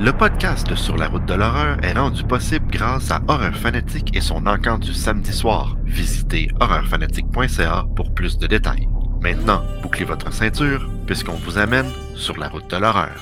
[0.00, 4.22] Le podcast Sur la route de l'horreur est rendu possible grâce à Horreur Fanatique et
[4.22, 5.76] son encamp du samedi soir.
[5.84, 8.88] Visitez horreurfanatique.ca pour plus de détails.
[9.20, 13.12] Maintenant, bouclez votre ceinture puisqu'on vous amène sur la route de l'horreur.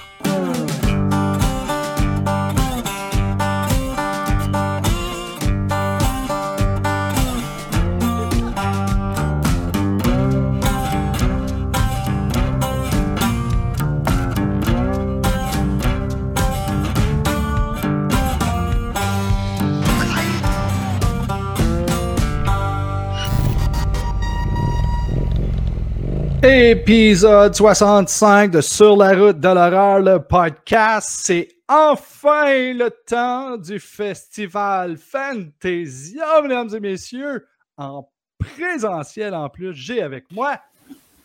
[26.50, 31.20] Épisode 65 de Sur la route de l'horreur, le podcast.
[31.24, 39.74] C'est enfin le temps du festival Fantasia, mesdames et messieurs, en présentiel en plus.
[39.74, 40.58] J'ai avec moi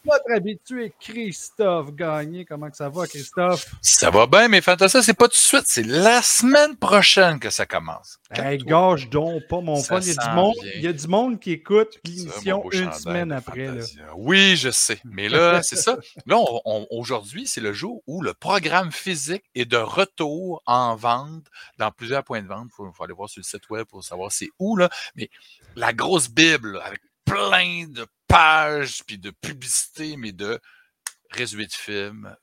[0.05, 2.45] notre habitué Christophe Gagné.
[2.45, 3.65] Comment que ça va, Christophe?
[3.81, 7.49] Ça va bien, mais Fantasia, c'est pas tout de suite, c'est la semaine prochaine que
[7.49, 8.19] ça commence.
[8.31, 9.99] Hey, gâche donc pas mon fun.
[9.99, 13.31] Il y, a du monde, il y a du monde qui écoute l'émission une semaine
[13.31, 13.67] après.
[13.67, 13.83] là.
[14.17, 14.99] Oui, je sais.
[15.05, 15.97] Mais là, c'est ça.
[16.25, 20.95] Là, on- on- aujourd'hui, c'est le jour où le programme physique est de retour en
[20.95, 21.45] vente
[21.77, 22.67] dans plusieurs points de vente.
[22.71, 24.75] Il faut, faut aller voir sur le site web pour savoir c'est où.
[24.77, 24.89] Là.
[25.15, 25.29] Mais
[25.75, 30.59] la grosse Bible avec plein de pages, puis de publicités, mais de
[31.31, 32.35] résumés de films.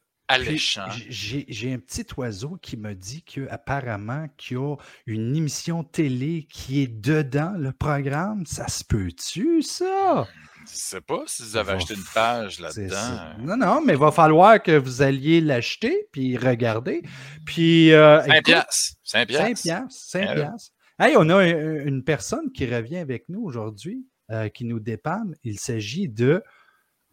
[1.09, 6.83] J'ai un petit oiseau qui me dit qu'apparemment qu'il y a une émission télé qui
[6.83, 8.47] est dedans le programme.
[8.47, 10.29] Ça se peut-tu, ça?
[10.71, 13.35] Je sais pas si vous avez Va acheté une page là-dedans.
[13.41, 17.03] Non, non, mais il va falloir que vous alliez l'acheter puis regarder.
[17.45, 18.95] Puis, euh, 5 écoute, piastres.
[19.03, 19.63] 5 5 piastres.
[19.63, 20.11] piastres.
[20.11, 20.73] 5 Ah, piastres.
[21.01, 25.35] Hey, on a un- une personne qui revient avec nous aujourd'hui, euh, qui nous dépanne.
[25.45, 26.43] Il s'agit de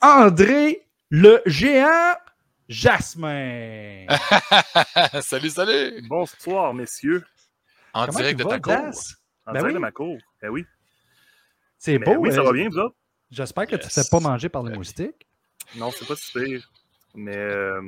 [0.01, 2.15] André le géant
[2.69, 4.05] Jasmin.
[5.21, 6.01] salut, salut!
[6.07, 7.23] Bonsoir, messieurs.
[7.93, 8.73] En Comment direct tu de vas, ta cour.
[8.87, 9.15] Das?
[9.45, 9.73] En Ben direct oui.
[9.75, 10.17] de ma cour.
[10.41, 10.65] Ben oui.
[11.77, 12.15] C'est Mais beau.
[12.21, 12.95] oui, ça euh, va bien, vous autres?
[13.31, 15.27] J'espère que tu ne te fais pas manger par les Ben moustiques.
[15.75, 16.69] Non, c'est pas si pire.
[17.15, 17.81] Mais euh,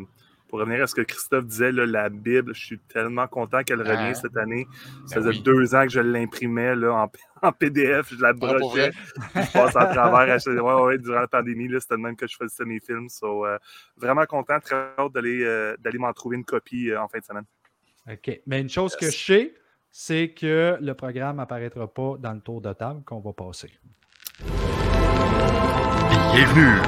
[0.50, 3.82] pour revenir à ce que Christophe disait, là, la Bible, je suis tellement content qu'elle
[3.86, 3.92] Ah.
[3.92, 4.68] revienne cette année.
[5.06, 5.44] Ça Ben faisait oui.
[5.44, 7.08] deux ans que je l'imprimais en,
[7.44, 8.92] en PDF, je la Ah, brochais.
[9.16, 10.36] je passe à travers.
[10.36, 13.08] à ouais, ouais, durant la pandémie, c'était le même que je faisais mes films.
[13.10, 13.58] So, euh,
[13.96, 17.46] vraiment content, très hâte d'aller euh, m'en trouver une copie euh, en fin de semaine.
[18.12, 18.42] OK.
[18.48, 19.54] Mais une chose que je sais,
[19.92, 23.70] c'est que le programme n'apparaîtra pas dans le tour de table qu'on va passer.
[26.34, 26.80] Bienvenue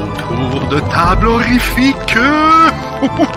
[0.00, 2.16] au tour de table horrifique.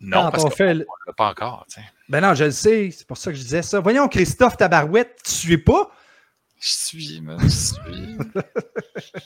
[0.00, 0.84] Non, parce on qu'on fait l'a
[1.16, 1.66] pas encore.
[1.68, 1.86] tu sais.
[2.08, 2.90] Ben non, je le sais.
[2.96, 3.80] C'est pour ça que je disais ça.
[3.80, 5.90] Voyons, Christophe Tabarouette, tu suis pas?
[6.60, 8.18] Je suis, man, je suis.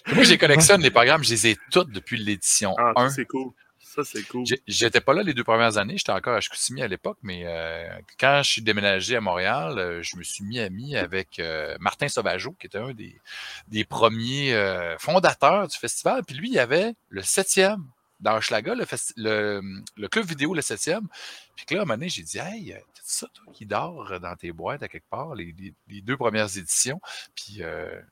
[0.15, 3.09] Moi, j'ai collectionne les programmes, je les ai toutes depuis l'édition Ah, 1.
[3.09, 3.53] ça, c'est cool.
[3.95, 4.45] Ça, c'est cool.
[4.67, 7.87] J'étais pas là les deux premières années, j'étais encore à Chicoutimi à l'époque, mais euh,
[8.19, 12.09] quand je suis déménagé à Montréal, euh, je me suis mis ami avec euh, Martin
[12.09, 13.21] Sauvageau, qui était un des,
[13.69, 14.57] des premiers
[14.99, 16.25] fondateurs du festival.
[16.25, 17.85] Puis lui, il y avait le septième
[18.21, 19.61] dans Hochelaga, le,
[20.09, 21.07] club vidéo le septième.
[21.55, 24.37] Puis là, à un moment donné, j'ai dit Hey, t'as ça, toi, qui dort dans
[24.37, 25.55] tes boîtes à quelque part, les,
[25.89, 26.99] les- deux premières éditions.
[27.35, 27.61] Puis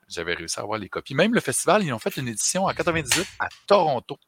[0.09, 1.15] j'avais réussi à avoir les copies.
[1.15, 4.19] Même le festival, ils ont fait une édition en 98 à Toronto.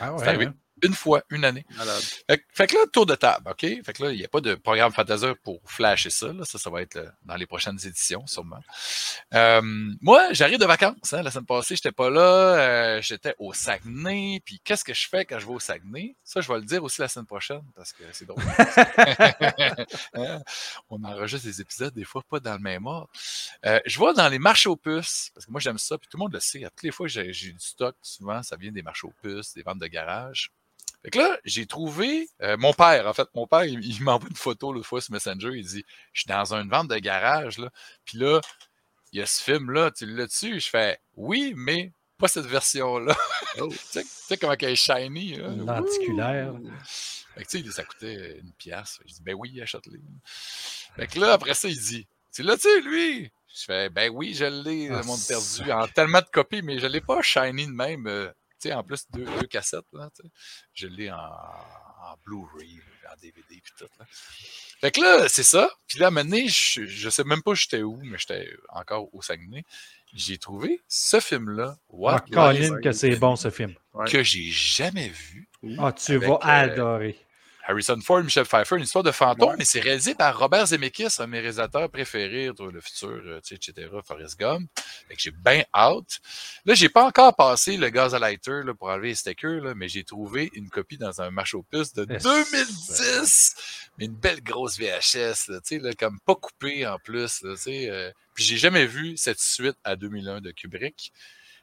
[0.00, 0.48] Ah C'est arrivé
[0.84, 1.64] une fois, une année.
[1.76, 2.02] Malade.
[2.28, 3.60] Fait, que- fait que là, tour de table, OK?
[3.60, 6.32] Fait que là, il n'y a pas de programme Fantasia pour flasher ça.
[6.32, 6.44] Là.
[6.44, 8.60] Ça, ça va être euh, dans les prochaines éditions, sûrement.
[9.34, 9.60] Euh,
[10.00, 11.12] moi, j'arrive de vacances.
[11.12, 11.22] Hein.
[11.22, 12.20] La semaine passée, je n'étais pas là.
[12.20, 14.40] euh, j'étais au Saguenay.
[14.44, 16.16] Puis qu'est-ce que je fais quand je vais au Saguenay?
[16.24, 18.42] Ça, je vais le dire aussi la semaine prochaine parce que c'est drôle.
[20.14, 20.40] Hein?
[20.90, 23.08] On enregistre des épisodes, des fois, pas dans le même ordre.
[23.66, 26.16] Euh, je vais dans les marchés aux puces, parce que moi, j'aime ça, puis tout
[26.16, 26.64] le monde le sait.
[26.64, 29.54] À toutes les fois que j'ai du stock, souvent, ça vient des marchés aux puces,
[29.54, 30.50] des ventes de garage.
[31.04, 34.28] Fait que là, j'ai trouvé euh, mon père, en fait, mon père, il, il m'envoie
[34.30, 37.58] une photo l'autre fois sur Messenger, il dit Je suis dans une vente de garage,
[37.58, 37.70] là,
[38.06, 38.40] puis là,
[39.12, 40.58] il y a ce film-là, tu l'as dessus?
[40.60, 43.16] Je fais Oui, mais pas cette version-là.
[43.60, 43.68] Oh.
[43.68, 45.36] tu, sais, tu sais comment elle est shiny.
[45.36, 45.50] Là.
[45.50, 46.54] Lenticulaire.
[47.36, 48.98] Fait que, tu sais, ça coûtait une pièce.
[49.06, 50.00] Je dis, ben oui, achète-les.
[50.96, 53.30] Fait que là, après ça, il dit, tu l'as-tu, lui?
[53.54, 56.80] Je fais, ben oui, je l'ai, Ah, le monde perdu, en tellement de copies, mais
[56.80, 58.32] je l'ai pas shiny de même.
[58.64, 60.08] Tu sais, en plus, deux, deux cassettes, là.
[60.72, 62.80] Je l'ai en, en Blu-ray,
[63.12, 64.06] en DVD, puis tout, là.
[64.80, 65.70] Fait que là, c'est ça.
[65.86, 68.50] Puis là, à un moment donné, je, je sais même pas j'étais où, mais j'étais
[68.70, 69.64] encore au Saguenay.
[70.14, 72.80] J'ai trouvé ce film-là, Ah, What Colin, ouais.
[72.80, 73.74] que c'est bon ce film.
[73.94, 74.08] Ouais.
[74.10, 75.48] que j'ai jamais vu.
[75.78, 77.23] Ah, tu Avec, vas euh, adorer.
[77.66, 79.54] Harrison Ford, Michel Pfeiffer, une histoire de fantôme, Ouais.
[79.58, 83.56] mais c'est réalisé par Robert Zemeckis, un de mes réalisateurs préférés, le futur, euh, tu
[83.56, 84.68] sais, etc., Forrest Gump.
[85.08, 86.20] Fait que j'ai bien hâte.
[86.66, 89.74] Là, j'ai pas encore passé le gaz à lighter là, pour enlever les stickers, là,
[89.74, 92.22] mais j'ai trouvé une copie dans un marché aux puces de Yes.
[92.22, 93.54] 2010,
[93.98, 97.42] mais une belle grosse VHS, là, tu sais, là, comme pas coupée en plus.
[97.42, 101.12] Là, euh, puis j'ai jamais vu cette suite à 2001 de Kubrick,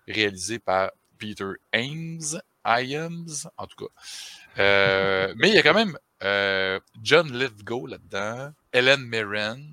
[0.08, 4.62] réalisée par Peter Ames, Iams, en tout cas.
[4.62, 9.64] Euh, mais il y a quand même euh, John Lithgow là-dedans, Ellen Mirren,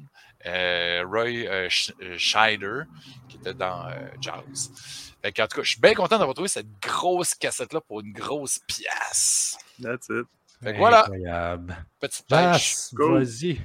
[0.46, 2.82] euh, Roy Sch- Scheider,
[3.29, 4.70] qui était dans euh, Jaws.
[5.37, 8.61] Qu'en tout cas, je suis bien content d'avoir trouvé cette grosse cassette-là pour une grosse
[8.61, 9.58] pièce.
[9.82, 10.26] That's it.
[10.62, 11.00] Fait que voilà.
[11.02, 11.76] Incroyable.
[12.00, 12.26] Petite
[12.94, 13.14] Go.
[13.14, 13.61] vas-y.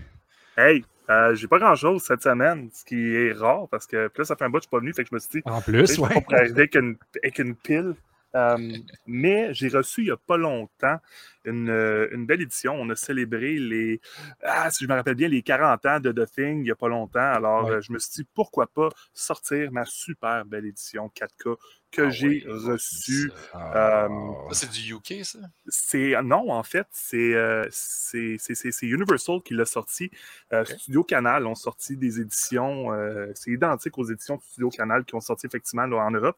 [0.58, 4.24] Hey, euh, j'ai pas grand chose cette semaine, ce qui est rare parce que là,
[4.26, 5.42] ça fait un bout que je suis pas venu, fait que je me suis dit,
[5.46, 6.22] En plus, ouais.
[6.22, 7.96] pas arriver avec une, avec une pile.
[8.36, 8.58] Euh,
[9.06, 10.98] mais j'ai reçu il n'y a pas longtemps
[11.46, 12.74] une, euh, une belle édition.
[12.74, 14.02] On a célébré les,
[14.44, 16.76] ah, si je me rappelle bien, les 40 ans de The Thing il n'y a
[16.76, 17.20] pas longtemps.
[17.20, 17.72] Alors, Ouais.
[17.74, 21.58] euh, je me suis dit, pourquoi pas sortir ma super belle édition 4K
[21.92, 23.32] que Ah j'ai oui, reçue.
[23.54, 24.08] Ah.
[24.52, 25.38] C'est du UK, ça?
[25.68, 30.10] C'est non, en fait, c'est euh, c'est c'est- c'est- c'est Universal qui l'a sorti.
[30.54, 32.92] Euh, Studio Canal ont sorti des éditions.
[32.94, 36.38] euh, c'est identique aux éditions de Studio Canal qui ont sorti effectivement là, en Europe.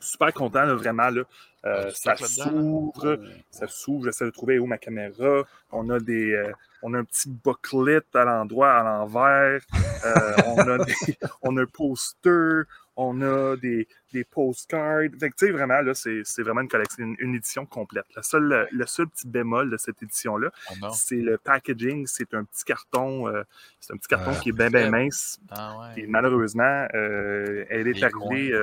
[0.00, 1.10] Super content, là, vraiment.
[1.10, 1.22] Là.
[1.64, 3.18] Euh, Ah, ça s'ouvre,
[3.50, 4.04] ça s'ouvre.
[4.04, 5.42] J'essaie de trouver où ma caméra.
[5.72, 6.52] On a des, euh,
[6.82, 9.60] on a un petit booklet à l'endroit, à l'envers.
[10.04, 10.94] Euh, on a des,
[11.42, 12.62] on a un poster.
[12.98, 15.02] On a des, des postcards.
[15.20, 18.06] Fait que, tu sais, vraiment, là, c'est c'est vraiment une collection, une, une édition complète.
[18.16, 20.90] Le seul, le seul petit bémol de cette édition-là, Oh non.
[20.92, 22.06] c'est le packaging.
[22.06, 23.42] C'est un petit carton, euh,
[23.80, 25.38] c'est un petit carton Ah, qui est bien, bien mince.
[25.50, 28.54] Ah Et malheureusement, euh, elle est arrivée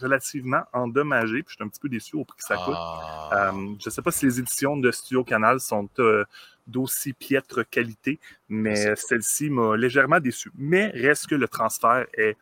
[0.00, 1.42] relativement endommagée.
[1.42, 2.74] Puis je suis un petit peu déçu au prix que ça coûte.
[2.76, 3.50] Ah.
[3.50, 6.24] Euh, je ne sais pas si les éditions de Studio Canal sont euh,
[6.66, 8.18] d'aussi piètre qualité,
[8.48, 8.96] mais pas.
[8.96, 10.50] celle-ci m'a légèrement déçu.
[10.56, 12.36] Mais reste que le transfert est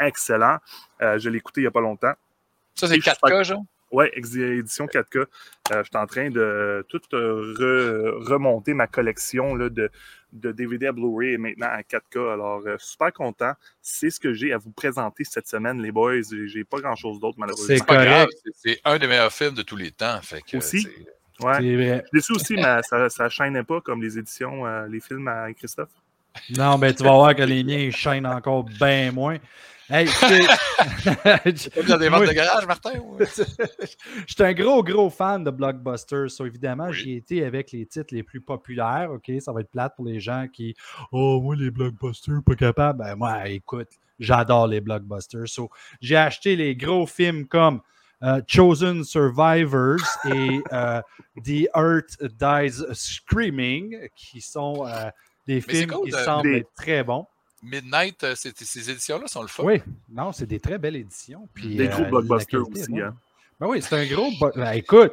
[0.00, 0.58] excellent.
[1.00, 2.14] Euh, je l'ai écouté il n'y a pas longtemps.
[2.74, 3.62] Ça, c'est je suis 4K, genre?
[3.90, 5.18] Ouais, ex- édition 4K.
[5.18, 5.26] Euh,
[5.70, 9.90] je suis en train de tout re- remonter ma collection là, de,
[10.32, 12.32] de DVD à Blu-ray maintenant à 4K.
[12.32, 13.52] Alors, euh, super content.
[13.80, 16.22] C'est ce que j'ai à vous présenter cette semaine, les boys.
[16.46, 17.66] J'ai pas grand-chose d'autre, malheureusement.
[17.76, 18.56] C'est pas grave, correct.
[18.56, 20.18] c'est- un des meilleurs films de tous les temps.
[20.22, 20.88] Fait que, Aussi.
[21.40, 21.54] Ouais.
[21.60, 25.26] Je suis déçu aussi, mais ça, ça chaînait pas comme les éditions, euh, les films
[25.28, 25.90] à Christophe.
[26.56, 29.36] Non, ben tu vas voir que les miens ils chaînent encore bien moins.
[29.94, 32.92] Hey, c'est- dans des ventes de garage, Martin?
[33.20, 36.30] Je suis un gros, gros fan de blockbusters.
[36.30, 36.94] So, évidemment, Oui.
[36.94, 39.10] j'y ai été avec les titres les plus populaires.
[39.12, 40.74] OK, ça va être plate pour les gens qui
[41.12, 43.00] Oh, moi, les blockbusters, pas capable.
[43.00, 45.46] Ben, moi, écoute, j'adore les blockbusters.
[45.48, 47.80] So, j'ai acheté les gros films comme
[48.22, 51.02] euh, Chosen Survivors et euh,
[51.44, 55.10] The Earth Dies Screaming, qui sont euh,
[55.46, 57.26] des films cool qui semblent des- être très bons.
[57.62, 59.62] Midnight, euh, ces éditions-là sont le fun.
[59.64, 59.80] Oui,
[60.10, 61.48] non, c'est des très belles éditions.
[61.54, 63.00] Puis, Des euh, gros la blockbusters aussi.
[63.00, 63.14] Hein.
[63.60, 64.28] Ben oui, c'est un gros.
[64.56, 65.12] Ben, écoute,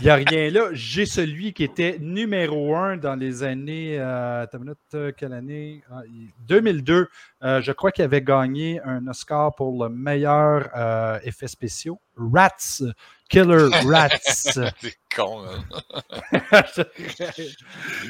[0.00, 0.68] il n'y a rien là.
[0.72, 3.98] J'ai celui qui était numéro un dans les années.
[3.98, 5.82] Euh, attends une minute, euh, quelle année?
[5.90, 7.08] Ah, il- 2002.
[7.42, 11.98] Euh, je crois qu'il avait gagné un Oscar pour le meilleur euh, effet spéciaux.
[12.16, 12.82] Rats.
[13.28, 14.08] Killer Rats.
[14.22, 14.74] C'est
[15.14, 15.42] con.
[15.46, 16.42] hein.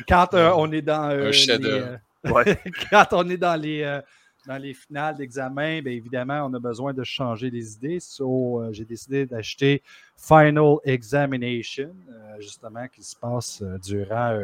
[0.09, 1.11] Quand euh, on est dans.
[1.11, 1.97] euh, Un les, euh,
[2.91, 4.01] Quand on est dans les, euh,
[4.47, 7.99] dans les finales d'examen, bien évidemment, on a besoin de changer les idées.
[8.21, 9.83] Euh, j'ai décidé d'acheter
[10.17, 14.39] Final Examination, euh, justement, qui se passe durant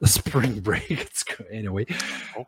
[0.04, 0.90] Spring Break.
[0.90, 1.86] En tout cas, anyway.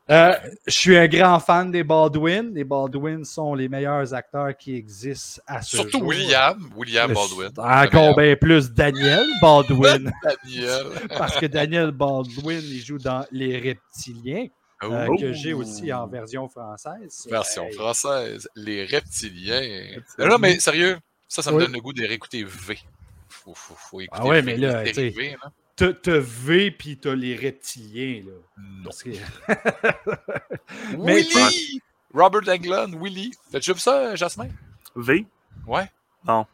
[0.09, 0.35] Euh,
[0.67, 2.53] je suis un grand fan des Baldwin.
[2.55, 6.07] Les Baldwin sont les meilleurs acteurs qui existent à ce Surtout jour.
[6.09, 7.51] William, William Baldwin.
[7.59, 10.13] Encore bien plus Daniel Baldwin.
[10.45, 10.87] Daniel.
[11.19, 14.47] parce que Daniel Baldwin, il joue dans Les Reptiliens
[14.83, 15.17] euh, Oh.
[15.19, 17.27] que j'ai aussi en version française.
[17.29, 18.49] Version Hey, française.
[18.57, 20.01] Les reptiliens.
[20.19, 21.65] Non, mais sérieux, ça, ça me Oui.
[21.65, 22.79] donne le goût de réécouter V.
[23.29, 24.91] Faut, faut, faut écouter Ah ouais, V, mais là, là.
[25.81, 28.23] T'as t'as V puis t'as les reptiliens.
[28.27, 28.91] Là.
[29.03, 29.11] Que-
[30.99, 31.81] Willy!
[32.13, 33.31] Robert Englund, Willy.
[33.51, 34.49] T'as-tu vu ça, Jasmin?
[34.95, 35.25] V?
[35.67, 35.91] Ouais.
[36.27, 36.45] Non,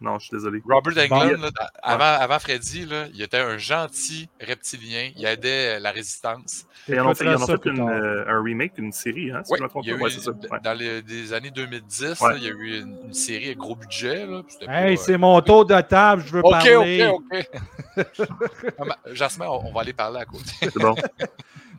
[0.00, 0.62] je suis désolé.
[0.68, 1.16] Robert Bon.
[1.16, 1.50] Englund, là,
[1.82, 5.10] avant, avant Freddy, là, il était un gentil reptilien.
[5.16, 6.64] Il aidait euh, la résistance.
[6.88, 8.74] Et ils en ont fait, ils en ont ça fait plus une, euh, un remake
[8.76, 10.00] d'une série, hein, si Oui, je me trompe il y a pas.
[10.00, 10.30] eu, Ouais, c'est ça.
[10.30, 10.58] Ouais.
[10.64, 12.30] dans les des années 2010, Ouais.
[12.30, 14.26] là, il y a eu une, une série à gros budget.
[14.26, 17.06] Là, Hey, euh, c'est mon tour de table, je veux OK, parler.
[17.06, 17.50] OK, OK.
[18.78, 20.50] Ah, ma- Jasmin, on, on va aller parler à côté.
[20.60, 20.94] C'est bon.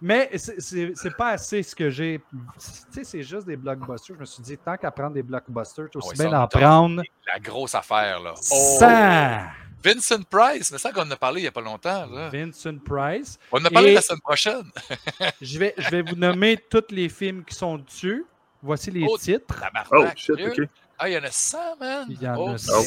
[0.02, 2.20] Mais c'est- c'est c'est pas assez ce que j'ai.
[2.32, 2.60] Tu
[2.92, 4.16] sais, c'est juste des blockbusters.
[4.16, 7.04] Je me suis dit, tant qu'à prendre des blockbusters, aussi Ah ouais, bien t'a- prendre
[7.28, 8.34] La grosse affaire, là.
[8.36, 9.42] Oh, 100.
[9.84, 12.06] Vincent Price, mais ça qu'on en a parlé il n'y a pas longtemps.
[12.06, 12.30] Là.
[12.30, 13.40] Vincent Price.
[13.52, 14.64] On en a parlé Et- la semaine prochaine.
[15.42, 18.26] Je vais, je vais vous nommer tous les films qui sont dessus.
[18.64, 19.64] Voici les Oh, titres.
[19.92, 20.54] Oh, shit, sérieux?
[20.56, 20.70] ok.
[21.00, 22.06] Ah, il y en a 100, man!
[22.10, 22.60] Il y en a Ok.
[22.60, 22.84] 100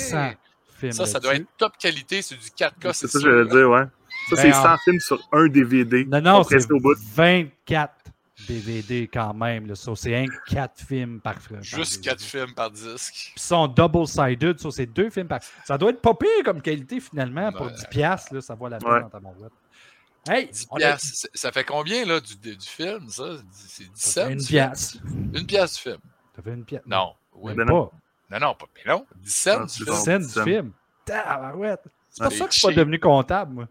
[0.79, 0.93] films.
[0.93, 3.69] Ça, ça doit être top qualité, c'est du 4K, C'est c'est ça que j'allais dire,
[3.71, 3.85] ouais.
[4.31, 6.05] Ça, Ben, c'est en- 100 films sur un DVD.
[6.05, 6.95] Non, non, c'est compressé au bout.
[7.15, 7.93] 24
[8.49, 9.67] DVD quand même.
[9.67, 9.75] Là.
[9.75, 12.09] So, c'est un 4 films par par Juste DVD.
[12.11, 13.13] 4 films par disque.
[13.15, 15.41] Puis ils sont double-sided, so, c'est deux films par.
[15.65, 17.73] Ça doit être pas pire comme qualité finalement pour Ouais.
[17.73, 17.89] 10$.
[17.91, 19.01] piastres, Là, ça vaut la peine Ouais.
[19.03, 19.53] dans ta boîte.
[20.29, 21.29] Hey, 10 on a piastres.
[21.35, 23.25] Ça fait combien là, du, du film, ça?
[23.53, 24.27] C'est 10 ça cents?
[24.29, 24.91] fait une du pièce.
[24.93, 25.31] film?
[25.35, 25.99] Une pièce du film.
[26.37, 26.83] Ça fait une pièce.
[26.87, 27.13] Non.
[27.35, 27.53] Oui.
[27.55, 27.73] Ben pas.
[27.73, 27.91] non.
[28.31, 28.67] Non, non, pas.
[28.75, 29.87] Mais non, 10 cents Ah, du c'est film.
[29.97, 30.03] bon.
[30.03, 30.45] scène du ça.
[30.45, 30.73] film.
[31.05, 31.83] Tabarouette.
[32.11, 33.69] C'est pour ça que je suis pas devenu comptable, moi.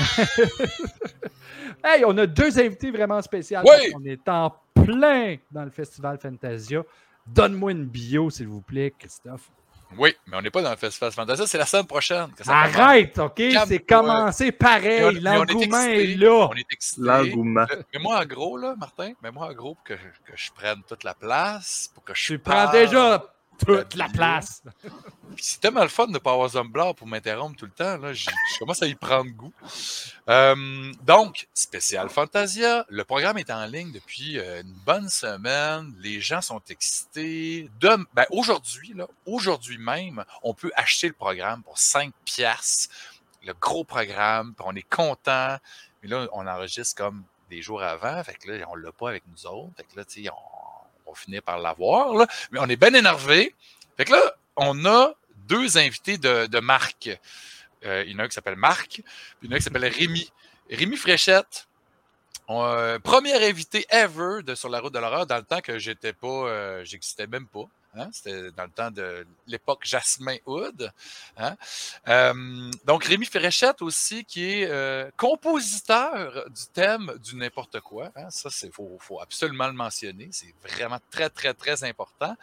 [1.84, 3.58] hey, on a deux invités vraiment spéciaux.
[3.64, 3.92] Oui!
[3.94, 6.82] On est en plein dans le Festival Fantasia.
[7.26, 9.50] Donne-moi une bio, s'il vous plaît, Christophe.
[9.98, 12.30] Oui, mais on n'est pas dans le Festival Fantasia, c'est la semaine prochaine.
[12.36, 12.76] que ça commence.
[12.76, 13.42] Arrête, OK?
[13.66, 15.16] C'est commencé pareil.
[15.16, 16.48] est L'engouement est là.
[16.50, 17.02] On est excité.
[17.02, 17.66] L'engouement.
[17.92, 20.82] Mais moi, en gros, là, Martin, mais moi, en gros, pour que, que je prenne
[20.86, 23.24] toute la place, pour que je Tu prends déjà
[23.64, 24.62] toute la place.
[25.36, 27.96] C'est tellement le fun de ne pas avoir Zomblard pour m'interrompre tout le temps.
[27.98, 28.12] Là.
[28.12, 29.52] Je, je commence à y prendre goût.
[30.28, 32.84] Euh, donc, spécial Fantasia.
[32.88, 35.94] Le programme est en ligne depuis euh, une bonne semaine.
[35.98, 37.70] Les gens sont excités.
[37.80, 42.92] De- ben, aujourd'hui, là, aujourd'hui même, on peut acheter le programme pour 5 piastres.
[43.44, 44.54] Le gros programme.
[44.64, 45.56] on est content.
[46.02, 48.22] Mais là, on enregistre comme des jours avant.
[48.24, 49.72] Fait que là, on l'a pas avec nous autres.
[49.76, 50.49] Fait que là, tu sais, on,
[51.10, 52.26] on va finir par l'avoir.
[52.50, 53.54] Mais on est bien énervé.
[53.96, 55.14] Fait que là, on a
[55.48, 57.10] deux invités de, de marque.
[57.84, 59.04] Euh, il y en a un qui s'appelle Marc, puis
[59.42, 60.30] il y en a un qui s'appelle Rémi.
[60.70, 61.66] Rémi Fréchette,
[62.48, 66.12] euh, premier invité ever de Sur la route de l'horreur dans le temps que j'étais
[66.12, 67.64] pas, euh, j'existais même pas.
[67.94, 68.08] Hein?
[68.12, 70.92] C'était dans le temps de l'époque Jasmin Hood.
[71.36, 71.56] hein?
[72.08, 78.10] Euh, donc Rémi Fréchette aussi, qui est euh, compositeur du thème du n'importe quoi.
[78.16, 78.28] hein?
[78.30, 80.28] Ça, c'est faut, faut absolument le mentionner.
[80.32, 82.36] C'est vraiment très, très, très important.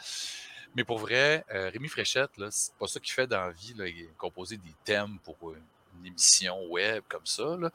[0.75, 4.07] Mais pour vrai, euh, Rémi Fréchette, c'est pas ça qu'il fait dans la vie, il
[4.17, 7.55] composer des thèmes pour une émission web comme ça.
[7.59, 7.71] là.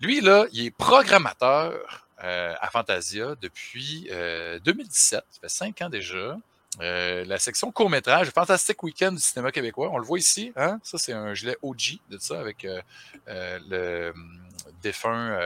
[0.00, 5.24] Lui, là, il est programmateur à Fantasia depuis euh, 2017.
[5.30, 6.36] Ça fait cinq ans déjà.
[6.80, 9.90] Euh, la section court-métrage, Fantastic Weekend du cinéma québécois.
[9.92, 10.52] On le voit ici.
[10.56, 10.80] Hein?
[10.82, 12.82] Ça, c'est un gilet OG de ça avec euh,
[13.28, 14.40] euh, le hum,
[14.82, 15.38] défunt.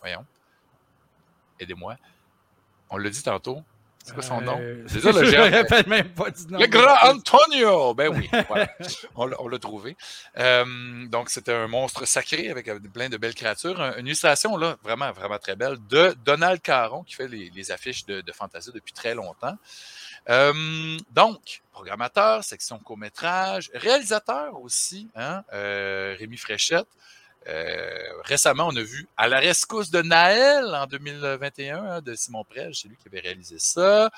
[0.00, 0.24] voyons.
[1.60, 1.96] Aidez-moi.
[2.90, 3.62] On l'a dit tantôt.
[4.04, 4.60] C'est quoi son nom?
[4.86, 5.50] C'est ça, le je géant.
[5.50, 6.60] me rappelle même pas du nom.
[6.60, 7.92] Le grand Antonio!
[7.92, 8.68] Ben oui, voilà.
[9.16, 9.96] on l'a- on l'a trouvé.
[10.38, 13.80] Euh, donc, c'était un monstre sacré avec plein de belles créatures.
[13.80, 17.70] Un- Une illustration, là, vraiment, vraiment très belle, de Donald Caron, qui fait les, les
[17.72, 19.56] affiches de, de Fantasia depuis très longtemps.
[20.28, 26.88] Euh, donc, programmateur, section court-métrage, réalisateur aussi, hein, euh, Rémi Fréchette.
[27.48, 32.42] Euh, récemment, on a vu À la rescousse de Naël en 2021 hein, de Simon
[32.42, 34.10] Prel, c'est lui qui avait réalisé ça.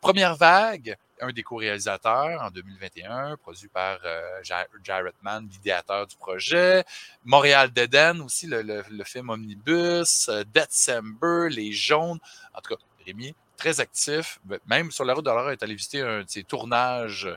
[0.00, 6.16] Première vague, un des co-réalisateurs en 2021, produit par euh, Ja- Jarrett Mann, l'idéateur du
[6.16, 6.84] projet.
[7.24, 10.30] Montréal d'Eden aussi, le, film Omnibus.
[10.54, 12.18] December, Les Jaunes.
[12.54, 14.40] En tout cas, Rémi, très actif.
[14.66, 17.28] Même sur la route de l'horreur, il est allé visiter un de ses tournages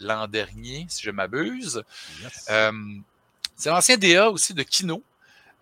[0.00, 1.82] l'an dernier, si je m'abuse.
[2.22, 2.46] Yes.
[2.50, 2.72] Euh,
[3.56, 5.02] c'est l'ancien DA aussi de Kino.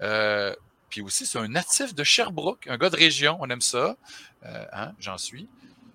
[0.02, 0.54] Euh,
[0.90, 3.96] puis aussi, c'est un natif de Sherbrooke, un gars de région, on aime ça.
[4.44, 5.48] Euh, hein, J'en suis.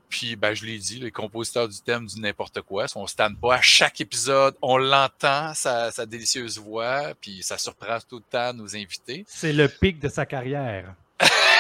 [0.10, 3.38] Puis, ben, je l'ai dit, les compositeurs du thème du n'importe quoi, on ne stanne
[3.38, 8.24] pas à chaque épisode, on l'entend, sa, sa délicieuse voix, puis ça surprend tout le
[8.24, 9.24] temps nos invités.
[9.28, 10.96] C'est le pic de sa carrière.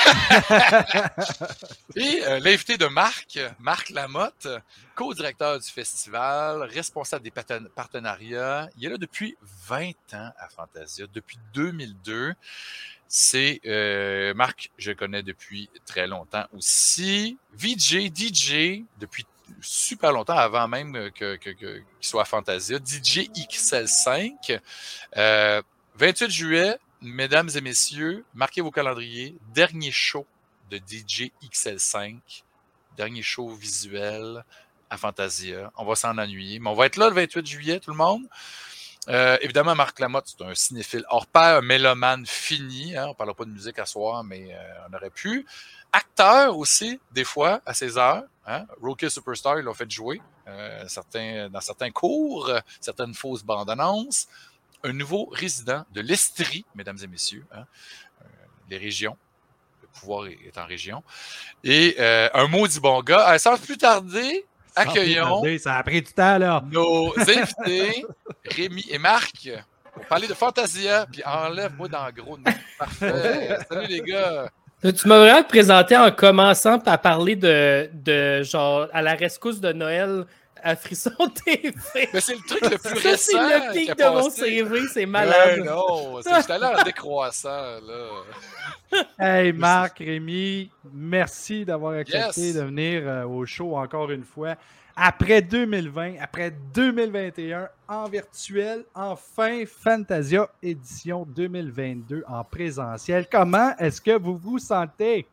[1.95, 4.47] Et euh, l'invité de Marc, Marc Lamotte,
[4.95, 8.69] co-directeur du festival, responsable des partenariats.
[8.77, 12.33] Il est là depuis 20 ans à Fantasia, depuis 2002.
[13.07, 17.37] C'est euh, Marc, je connais depuis très longtemps aussi.
[17.53, 19.25] VJ, DJ, depuis
[19.59, 22.77] super longtemps, avant même qu'il soit à Fantasia.
[22.77, 24.59] DJ XL5.
[25.17, 25.61] Euh,
[25.95, 29.35] 28 juillet, mesdames et messieurs, marquez vos calendriers.
[29.53, 30.25] Dernier show
[30.69, 32.17] de DJ XL5.
[32.97, 34.43] Dernier show visuel
[34.89, 35.71] à Fantasia.
[35.77, 38.27] On va s'en ennuyer, mais on va être là le 28 juillet, tout le monde.
[39.09, 42.95] Euh, évidemment, Marc Lamotte, c'est un cinéphile hors pair, un mélomane fini.
[42.95, 43.05] hein.
[43.05, 44.57] On ne parlera pas de musique à soir, mais euh,
[44.89, 45.45] on aurait pu.
[45.91, 48.23] Acteur aussi, des fois, à ses heures.
[48.45, 48.65] Hein.
[48.79, 50.83] Rookie Superstar, ils l'ont fait jouer euh,
[51.49, 54.27] dans certains cours, certaines fausses bandes annonces.
[54.83, 57.65] Un nouveau résident de l'Estrie, mesdames et messieurs, hein.
[58.21, 58.25] Euh,
[58.69, 59.15] les régions.
[59.81, 61.03] Le pouvoir est en région.
[61.63, 63.33] Et euh, un maudit bon gars.
[63.33, 64.45] Euh, sans plus tarder,
[64.75, 65.23] Accueillons.
[65.23, 66.63] Sans plus tarder, Ça a pris du temps, là.
[66.71, 68.05] nos invités,
[68.45, 69.49] Rémi et Marc.
[70.09, 72.39] parler de Fantasia, puis enlève-moi dans le gros.
[72.79, 73.57] Parfait.
[73.69, 74.49] Salut les gars.
[74.81, 79.71] Tu m'as vraiment présenté en commençant par parler de, de genre à la rescousse de
[79.73, 80.25] Noël
[80.63, 81.11] à Frisson
[81.45, 81.73] TV.
[82.13, 83.31] Mais c'est le truc le plus Ça, récent.
[83.31, 84.29] c'est le pic de mon.
[84.29, 85.59] CV, c'est Ouais, malade.
[85.65, 88.07] non, c'est- allé en décroissant, là.
[89.19, 92.55] Hey Marc, Rémi, merci d'avoir accepté Yes.
[92.55, 94.55] de venir euh, au show encore une fois.
[94.95, 103.25] Après 2020, après 2021, en virtuel, enfin Fantasia édition 2022 en présentiel.
[103.31, 105.25] Comment est-ce que vous vous sentez?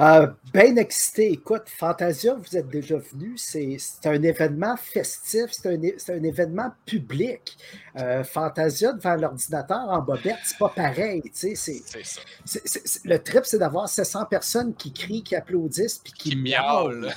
[0.00, 1.32] Euh, bien excité.
[1.32, 3.34] Écoute, Fantasia, vous êtes déjà venu.
[3.36, 5.66] C'est un événement festif, c'est
[6.10, 7.56] un, événement public.
[7.96, 11.20] Euh, Fantasia devant l'ordinateur en bobette, c'est pas pareil.
[11.32, 11.54] C'est,
[13.04, 17.10] le trip, c'est d'avoir 700 personnes qui crient, qui applaudissent, puis qui, Qui miaulent.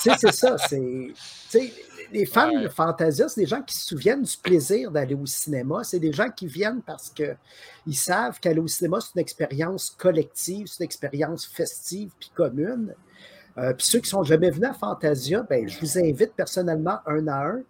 [0.00, 0.56] c'est ça.
[0.58, 1.72] C'est,
[2.12, 2.62] les fans Ouais.
[2.62, 5.82] de Fantasia, c'est des gens qui se souviennent du plaisir d'aller au cinéma.
[5.84, 7.34] C'est des gens qui viennent parce que
[7.86, 12.94] ils savent qu'aller au cinéma, c'est une expérience collective, c'est une expérience festive puis commune.
[13.58, 17.26] Euh, puis ceux qui sont jamais venus à Fantasia, ben, je vous invite personnellement un
[17.28, 17.60] à un.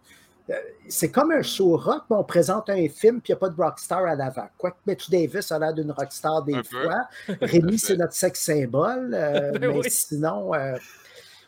[0.50, 0.54] Euh,
[0.88, 3.49] c'est comme un show rock, mais on présente un film puis il n'y a pas
[3.50, 4.49] de rockstar à l'avant.
[4.59, 6.82] Quoique Mitch Davis a l'air d'une rockstar des Un peu.
[6.82, 6.97] fois.
[7.40, 9.14] Rémi, c'est notre sexe symbole.
[9.14, 9.90] euh, Ben mais oui.
[9.90, 10.52] sinon,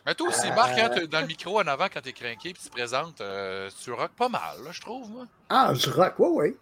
[0.05, 2.61] Mais toi aussi, Marc, hein, t'es dans le micro en avant quand t'es craqué puis
[2.61, 5.25] tu te présentes, euh, tu rock pas mal, là, je trouve, moi.
[5.49, 6.57] ah, je rock, oui, oui.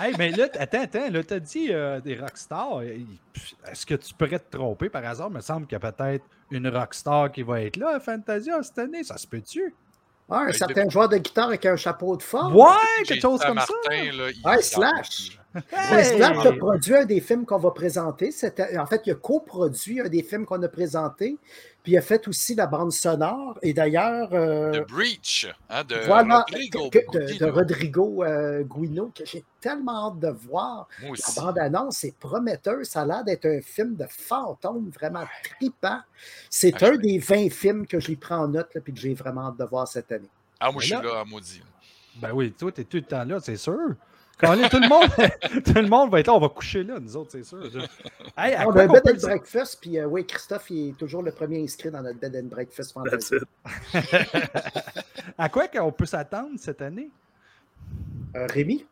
[0.00, 2.82] Hey, mais là, attends, attends, là, t'as dit euh, des rockstars.
[2.82, 5.28] Est-ce que tu pourrais te tromper par hasard?
[5.30, 8.62] Il me semble qu'il y a peut-être une rockstar qui va être là à Fantasia
[8.62, 9.02] cette année.
[9.02, 9.74] Ça se peut-tu?
[10.30, 12.54] Ah, un Ben, certain joueur de guitare avec un chapeau de forme.
[12.54, 12.68] Ouais,
[13.04, 13.66] quelque chose comme ça.
[13.84, 15.38] Martin, là, il- Ouais, il-
[15.70, 16.06] Slash.
[16.12, 16.22] Hey!
[16.22, 18.30] A produit un des films qu'on va présenter.
[18.78, 21.36] En fait, il a coproduit un des films qu'on a présenté.
[21.82, 23.58] Puis il a fait aussi la bande sonore.
[23.62, 27.52] Et d'ailleurs, euh, De Breach, hein, de voilà, Rodrigo que- de, là.
[27.52, 30.88] Rodrigo euh, Guino, que j'ai tellement hâte de voir.
[31.02, 31.36] Moi aussi.
[31.36, 32.88] La bande-annonce est prometteuse.
[32.88, 35.24] Ça a l'air d'être un film de fantôme vraiment
[35.58, 36.00] trippant.
[36.48, 39.12] C'est Ah, un je- des 20 films que j'ai pris en note et que j'ai
[39.14, 40.30] vraiment hâte de voir cette année.
[40.58, 41.62] Ah, moi, je suis là, maudit.
[42.16, 43.76] Ben oui, toi, t'es tout le temps là, c'est sûr.
[44.38, 45.08] Colin, tout, le monde,
[45.64, 47.62] tout le monde va être là, on va coucher là, nous autres, c'est sûr.
[48.36, 51.30] Hey, On a un bed and breakfast, puis euh, oui, Christophe, il est toujours le
[51.30, 52.94] premier inscrit dans notre bed and breakfast.
[55.38, 57.10] À quoi qu'on peut s'attendre cette année?
[58.36, 58.84] Euh, Rémi?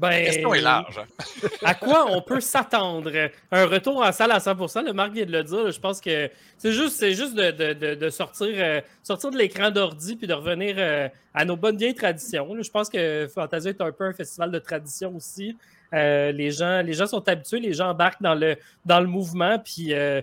[0.00, 1.00] La Ben, question est large.
[1.64, 3.10] à quoi on peut s'attendre?
[3.50, 5.70] Un retour en salle à 100%, le Marc vient de le dire.
[5.70, 9.70] Je pense que c'est juste, c'est juste de, de- de- sortir, euh, sortir de l'écran
[9.70, 12.54] d'ordi puis de revenir euh, à nos bonnes vieilles traditions.
[12.54, 12.62] là.
[12.62, 15.56] Je pense que Fantasia est un peu un festival de tradition aussi.
[15.92, 19.58] Euh, les, gens, les gens sont habitués, les gens embarquent dans le, dans le mouvement.
[19.58, 20.22] Puis, tu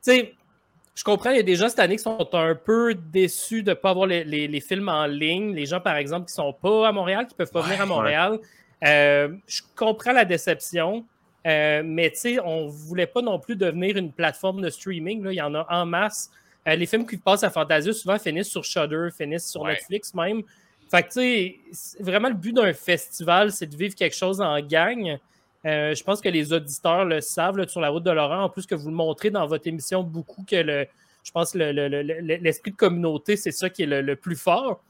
[0.00, 0.32] sais,
[0.94, 3.70] je comprends, il y a des gens cette année qui sont un peu déçus de
[3.70, 5.54] ne pas avoir les, les- les films en ligne.
[5.54, 7.80] Les gens, par exemple, qui ne sont pas à Montréal, qui ne peuvent pas venir
[7.80, 7.86] à
[8.32, 8.38] Ouais.
[8.84, 11.04] Euh, je comprends la déception,
[11.46, 15.22] euh, mais tu sais, on ne voulait pas non plus devenir une plateforme de streaming.
[15.24, 15.32] là.
[15.32, 16.30] Il y en a en masse.
[16.66, 19.72] Euh, les films qui passent à Fantasia souvent finissent sur Shudder, finissent sur Ouais.
[19.74, 20.42] Netflix même.
[20.90, 24.40] Fait que tu sais, c'est- vraiment le but d'un festival, c'est de vivre quelque chose
[24.40, 25.18] en gang.
[25.66, 28.48] Euh, je pense que les auditeurs le savent là, sur la route de Laurent, en
[28.48, 30.86] plus que vous le montrez dans votre émission beaucoup, que le,
[31.24, 34.16] je pense que le- le- le- le- l'esprit de communauté, c'est ça qui est le
[34.16, 34.82] plus fort.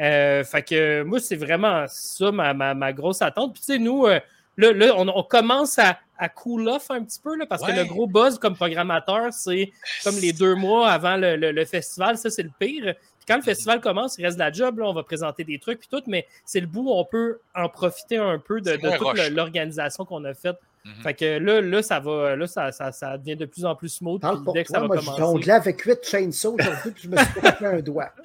[0.00, 3.52] Euh, fait que moi, c'est vraiment ça ma, ma- ma grosse attente.
[3.54, 4.18] Puis tu sais, nous, euh,
[4.56, 7.72] là, là, on, on commence à, à cool off un petit peu là, parce que
[7.72, 9.70] le gros buzz comme programmateur, c'est
[10.02, 12.94] comme les deux mois avant le, le- le festival, ça c'est le pire.
[12.94, 15.58] Puis quand le festival commence, il reste de la job, là, on va présenter des
[15.60, 18.72] trucs puis tout, mais c'est le bout où on peut en profiter un peu de,
[18.76, 20.56] de toute l'organisation qu'on a faite.
[20.84, 21.02] Mhm.
[21.02, 23.88] Fait que là, là, ça va, là, ça, ça, ça devient de plus en plus
[23.88, 24.20] smooth.
[24.20, 25.22] Parle puis pour dès que ça va Moi, j'ai commencer.
[25.22, 28.10] jonglé avec 8 chainsaws aujourd'hui, puis je me suis coupé un doigt.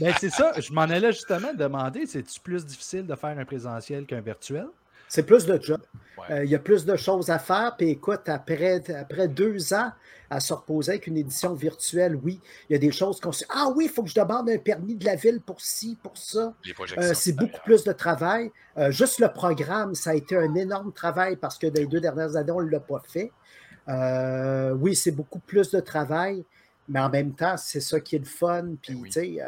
[0.00, 4.06] Ben, c'est ça, je m'en allais justement demander, c'est-tu plus difficile de faire un présentiel
[4.06, 4.66] qu'un virtuel?
[5.10, 5.80] C'est plus de job.
[6.16, 6.24] Ouais.
[6.30, 7.74] Euh, Il y a plus de choses à faire.
[7.76, 9.90] Puis écoute, après, après deux ans
[10.30, 13.40] à se reposer avec une édition virtuelle, oui, il y a des choses qu'on se
[13.40, 15.98] dit Ah oui, il faut que je demande un permis de la ville pour ci,
[16.00, 16.54] pour ça.
[16.96, 18.52] Euh, c'est beaucoup plus de travail.
[18.78, 22.00] Euh, juste le programme, ça a été un énorme travail parce que dans les deux
[22.00, 23.32] dernières années, on ne l'a pas fait.
[24.78, 26.44] Oui, c'est beaucoup plus de travail,
[26.88, 28.76] mais en même temps, c'est ça qui est le fun.
[28.80, 29.08] Puis, Ben oui.
[29.08, 29.42] tu sais,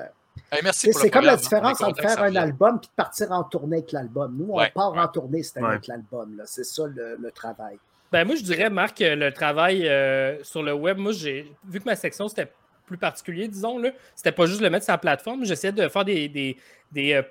[0.52, 1.36] Hey, merci c'est comme la hein.
[1.36, 4.36] différence entre faire un album et de partir en tournée avec l'album.
[4.38, 4.98] Nous, on Ouais, part ouais.
[5.00, 5.72] en tournée cette année Ouais.
[5.72, 6.36] avec l'album.
[6.36, 6.44] là.
[6.46, 7.78] C'est ça le, le travail.
[8.12, 11.80] Ben moi, je dirais, Marc, que le travail euh, sur le web, moi, j'ai vu
[11.80, 12.52] que ma section, c'était
[12.84, 13.90] plus particulier, disons, là.
[14.14, 15.46] C'était pas juste le mettre sur la plateforme.
[15.46, 16.58] J'essayais de faire des, des,
[16.92, 17.22] des, euh,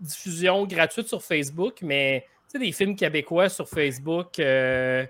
[0.00, 4.38] diffusions gratuites sur Facebook, mais tu sais, des films québécois sur Facebook.
[4.38, 5.04] euh,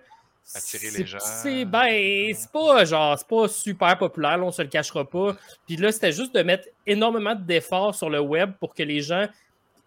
[0.55, 1.19] Attirer les gens.
[1.21, 5.37] C'est ben, c'est pas genre, c'est pas super populaire, là, on se le cachera pas.
[5.67, 9.27] Puis là, c'était juste de mettre énormément d'efforts sur le web pour que les gens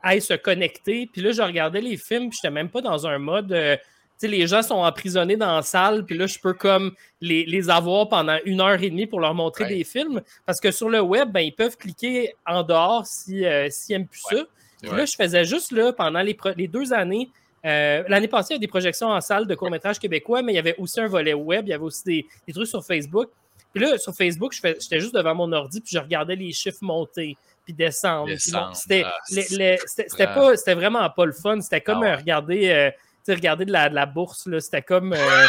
[0.01, 1.09] aillent se connecter.
[1.11, 3.51] Puis là, je regardais les films, puis j'étais même pas dans un mode.
[3.51, 3.81] euh, tu
[4.19, 7.69] sais, les gens sont emprisonnés dans la salle, puis là, je peux comme les, les
[7.69, 9.75] avoir pendant une heure et demie pour leur montrer Ouais.
[9.77, 10.21] des films.
[10.45, 14.07] Parce que sur le web, ben, ils peuvent cliquer en dehors si, euh, s'ils n'aiment
[14.07, 14.43] plus ça.
[14.81, 14.97] Puis Ouais.
[14.97, 17.27] là, je faisais juste là, pendant les deux années.
[17.65, 20.55] Euh, L'année passée, il y a des projections en salle de courts-métrages québécois, mais il
[20.55, 23.29] y avait aussi un volet web, il y avait aussi des, des trucs sur Facebook.
[23.73, 27.35] Puis là, sur Facebook, j'étais juste devant mon ordi, puis je regardais les chiffres monter,
[27.65, 28.29] puis descendre.
[28.37, 31.59] C'était ah, pas- c'était vraiment pas le fun.
[31.61, 32.11] C'était comme Ah ouais.
[32.11, 32.91] euh, regarder, euh,
[33.33, 34.45] regarder de la, de la bourse.
[34.47, 34.59] là.
[34.59, 35.13] C'était comme.
[35.13, 35.45] euh,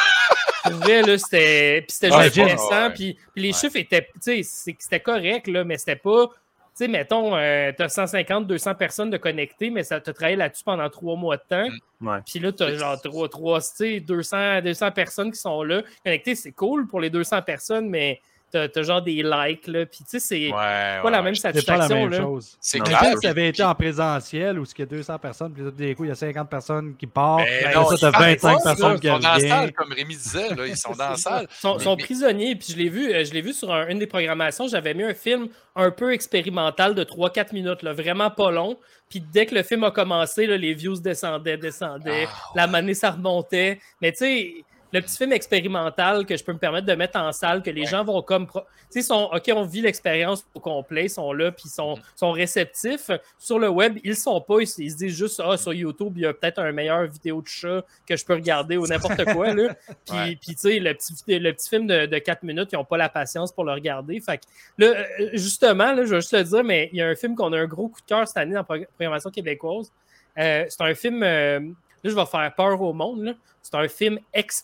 [0.63, 1.83] pour vrai, là, c'était.
[1.87, 2.43] Puis c'était Ouais, juste Jim.
[2.45, 2.87] intéressant.
[2.87, 2.91] Ouais.
[2.95, 3.59] Puis, puis les Ouais.
[3.59, 4.09] chiffres étaient.
[4.15, 6.29] Tu sais, c'est- c'était correct, là, mais c'était pas.
[6.77, 10.65] Tu sais, mettons, euh, t'as 150, 200 personnes de connectées, mais ça t'a travaillé là-dessus
[10.65, 11.69] pendant trois mois de temps.
[12.01, 12.09] Mm.
[12.09, 12.19] Ouais.
[12.27, 15.83] Puis là, t'as genre trois, trois, tu sais, 200, 200 personnes qui sont là.
[16.05, 19.85] Connectées, c'est cool pour les 200 personnes, mais t'as t'as genre des likes, là.
[19.87, 22.17] Puis tu sais, c'est Ouais, pas ouais, la même C'est pas la satisfaction, même là.
[22.19, 22.57] chose.
[22.61, 23.15] C'est clair.
[23.21, 26.05] Si avait été en présentiel où il y a 200 personnes, puis tout d'un coup,
[26.05, 27.41] il y a 50 personnes qui partent.
[27.45, 28.99] Mais Ben, non, ça, t'as partent 25 pas, personnes là.
[28.99, 31.47] qui Ils sont dans la salle, comme Rémi disait, là, ils sont dans la salle.
[31.51, 33.73] Ils sont, Mais- sont mais- prisonniers, puis je l'ai vu, euh, je l'ai vu sur
[33.73, 34.69] un- une des programmations.
[34.69, 38.77] J'avais mis un film un peu expérimental de 3-4 minutes, là, vraiment pas long.
[39.11, 42.27] Puis dès que le film a commencé, là, les views descendaient, descendaient.
[42.29, 43.79] Ah, La manée, ça remontait.
[44.01, 44.55] Mais tu sais,
[44.95, 47.83] le petit film expérimental que je peux me permettre de mettre en salle, que les
[47.83, 47.87] Ouais.
[47.89, 48.47] gens vont comme.
[48.47, 51.97] Tu sais, sont OK, on vit l'expérience au complet, ils sont là, puis ils sont,
[51.97, 52.01] Mm.
[52.17, 53.11] sont réceptifs.
[53.39, 54.61] Sur le web, ils sont pas.
[54.61, 57.05] Ils, se- ils se disent juste, ah, sur YouTube, il y a peut-être un meilleur
[57.07, 59.53] vidéo de chat que je peux regarder ou n'importe quoi.
[59.53, 59.75] Là.
[60.07, 60.39] Puis, Ouais.
[60.41, 62.97] puis, tu sais, le petit, le petit film de, de 4 minutes, ils n'ont pas
[62.97, 64.21] la patience pour le regarder.
[64.21, 64.43] Fait que
[64.79, 64.87] là,
[65.21, 67.53] euh, justement, là, je vais juste le dire, mais il y a un film qu'on
[67.53, 69.91] a un gros coup de cœur cette année dans la prog- programmation québécoise.
[70.39, 71.23] Euh, c'est un film.
[71.23, 71.61] euh,
[72.05, 73.35] là, je vais faire peur au monde.
[73.63, 74.19] C'est un film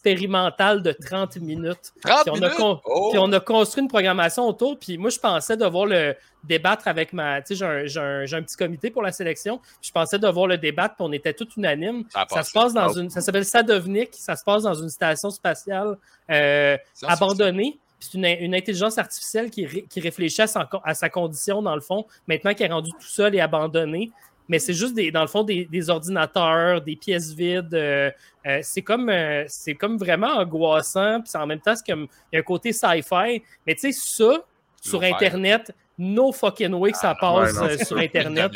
[0.04, 1.92] expérimental de 30 minutes.
[2.04, 2.54] 30 Puis on, a minutes?
[2.56, 3.08] con- Oh!
[3.10, 4.78] puis on a construit une programmation autour.
[4.78, 7.40] Puis moi, je pensais devoir le débattre avec ma.
[7.42, 9.58] Tu sais, j'ai un, petit comité pour la sélection.
[9.58, 10.96] Puis je pensais devoir le débattre.
[10.96, 12.04] Puis on était tous unanimes.
[12.12, 12.98] Ça a se passe dans Oh.
[12.98, 13.08] une.
[13.10, 14.10] Ça s'appelle Sadovnik.
[14.12, 15.96] Ça se passe dans une station spatiale
[16.30, 17.78] euh, abandonnée.
[18.02, 21.74] C'est une, une intelligence artificielle qui, ré- qui réfléchit à, son- à sa condition, dans
[21.74, 24.10] le fond, maintenant qu'elle est rendue tout seule et abandonnée.
[24.50, 27.72] Mais c'est juste, des, dans le fond, des, des ordinateurs, des pièces vides.
[27.72, 28.10] euh,
[28.46, 31.20] euh, c'est comme, euh, c'est comme vraiment angoissant.
[31.20, 33.42] Puis en même temps, c'est comme, il y a un côté sci-fi.
[33.64, 34.44] Mais tu sais, ça,
[34.82, 35.02] sur.
[35.04, 38.50] Internet, no fucking way que ça Ah, passe Ouais, non, sur Internet.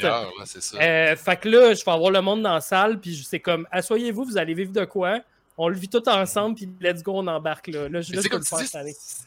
[0.47, 0.79] c'est ça.
[1.17, 4.25] Fait que là, je vais avoir le monde dans la salle, puis c'est comme, asseyez-vous,
[4.25, 5.21] vous allez vivre de quoi?
[5.57, 7.87] On le vit tout ensemble, puis let's go, on embarque là.
[8.03, 8.43] C'est comme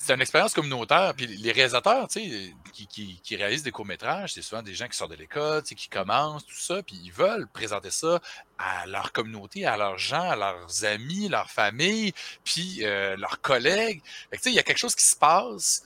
[0.09, 1.13] une expérience communautaire.
[1.15, 4.87] Puis les réalisateurs, tu sais, qui, qui, qui réalisent des courts-métrages, c'est souvent des gens
[4.89, 8.19] qui sortent de l'école, tu sais, qui commencent, tout ça, puis ils veulent présenter ça
[8.57, 12.11] à leur communauté, à leurs gens, à leurs amis, leur famille,
[12.43, 14.01] puis euh, leurs collègues.
[14.29, 15.83] Fait que, tu sais, il y a quelque chose qui se passe.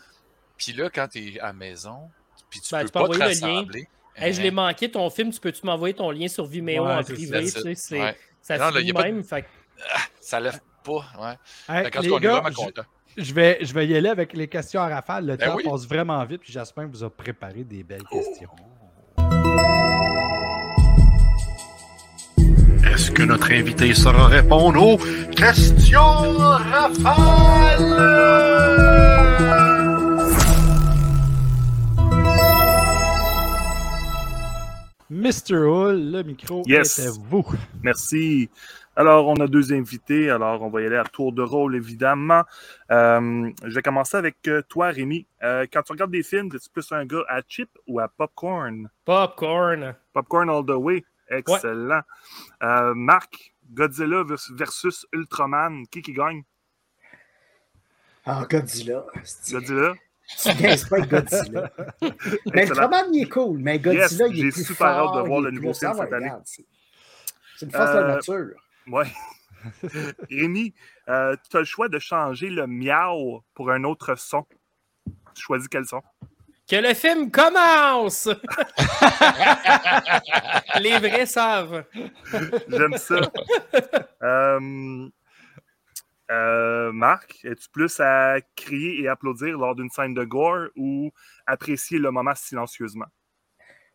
[0.57, 2.09] Puis là, quand tu es à la maison,
[2.49, 3.47] puis tu Ben, peux tu pas te envoyer le lien.
[3.53, 3.87] rassembler.
[4.15, 6.93] Hey, je hein, l'ai manqué, ton film, tu peux-tu m'envoyer ton lien sur Vimeo Ouais,
[6.93, 7.45] en privé?
[7.47, 7.61] ça.
[7.61, 8.17] Tu sais, c'est- Ouais.
[8.41, 9.23] Ça Non, là, finit y a pas de- même.
[9.23, 9.47] fait que-
[10.19, 11.05] Ça lève pas.
[11.19, 11.37] Ouais.
[11.75, 12.81] Hey, Fait qu'en tout les on est gars, vraiment je- contents.
[13.17, 15.25] je vais, je vais y aller avec les questions à rafale.
[15.25, 15.63] Le Ben temps oui.
[15.63, 18.49] passe vraiment vite, puis j'espère que vous avez préparé des belles questions.
[22.93, 24.97] Est-ce que notre invité saura répondre aux
[25.31, 27.89] questions rafales?
[35.09, 35.55] Mr.
[35.55, 36.99] Hull, le micro Yes.
[36.99, 37.45] est à vous.
[37.83, 38.49] Merci.
[38.95, 40.29] Alors, on a deux invités.
[40.29, 42.43] Alors, on va y aller à tour de rôle, évidemment.
[42.91, 45.25] Euh, je vais commencer avec euh, toi, Rémi.
[45.43, 48.89] Euh, quand tu regardes des films, es-tu plus un gars à chip ou à popcorn?
[49.05, 49.95] Popcorn.
[50.13, 51.05] Popcorn all the way.
[51.29, 52.01] Excellent.
[52.63, 56.43] Euh, Marc, Godzilla vers- versus Ultraman, qui qui gagne?
[58.25, 59.05] Ah, Godzilla.
[59.23, 59.93] c'est- Godzilla?
[60.41, 61.71] Tu niaises pas avec Godzilla?
[62.01, 62.09] mais
[62.61, 62.83] Excellent.
[62.83, 65.23] Ultraman, il est cool, mais Godzilla, Yes, il est j'ai plus super hâte fort.
[65.23, 66.31] de voir le nouveau film cette année.
[66.45, 68.49] C'est une force de la nature.
[68.91, 69.11] Ouais.
[70.29, 70.73] Rémi,
[71.07, 74.45] euh, tu as le choix de changer le miau pour un autre son.
[75.33, 76.01] Tu choisis quel son?
[76.69, 78.27] Que le film commence!
[80.81, 81.85] Les vrais savent.
[82.67, 83.19] J'aime ça.
[84.23, 85.09] Euh,
[86.31, 91.11] euh, Marc, es-tu plus à crier et applaudir lors d'une scène de gore ou
[91.45, 93.07] apprécier le moment silencieusement?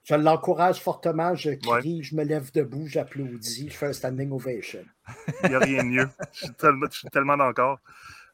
[0.06, 1.80] Je l'encourage fortement, je Ouais.
[1.80, 4.84] crie, je me lève debout, j'applaudis, je fais un standing ovation.
[5.42, 6.08] Il n'y a rien de mieux.
[6.32, 7.80] Je suis tellement, je suis tellement d'accord.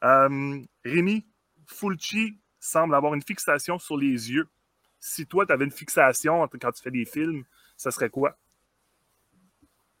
[0.03, 1.25] Euh, Rémi,
[1.65, 4.47] Fulci semble avoir une fixation sur les yeux.
[4.99, 7.43] Si toi, tu avais une fixation quand tu fais des films,
[7.75, 8.37] ça serait quoi?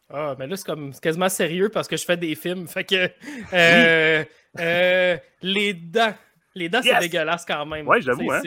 [0.09, 2.67] Ah, mais là, c'est comme c'est quasiment sérieux parce que je fais des films.
[2.67, 3.09] Fait que.
[3.53, 4.23] euh,
[4.59, 6.13] euh, les dents.
[6.53, 6.93] Les dents, Yes!
[6.93, 7.87] c'est dégueulasse quand même.
[7.87, 8.41] Ouais, j'avoue, hein.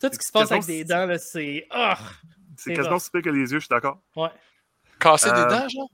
[0.00, 1.66] Tout ce qui se passe avec des dents, là, c'est.
[1.70, 1.98] Ah!
[2.56, 3.98] C'est C'est quasiment si pire que les yeux, je suis d'accord.
[4.16, 4.28] Ouais.
[4.98, 5.88] Casser des Euh, dents, genre?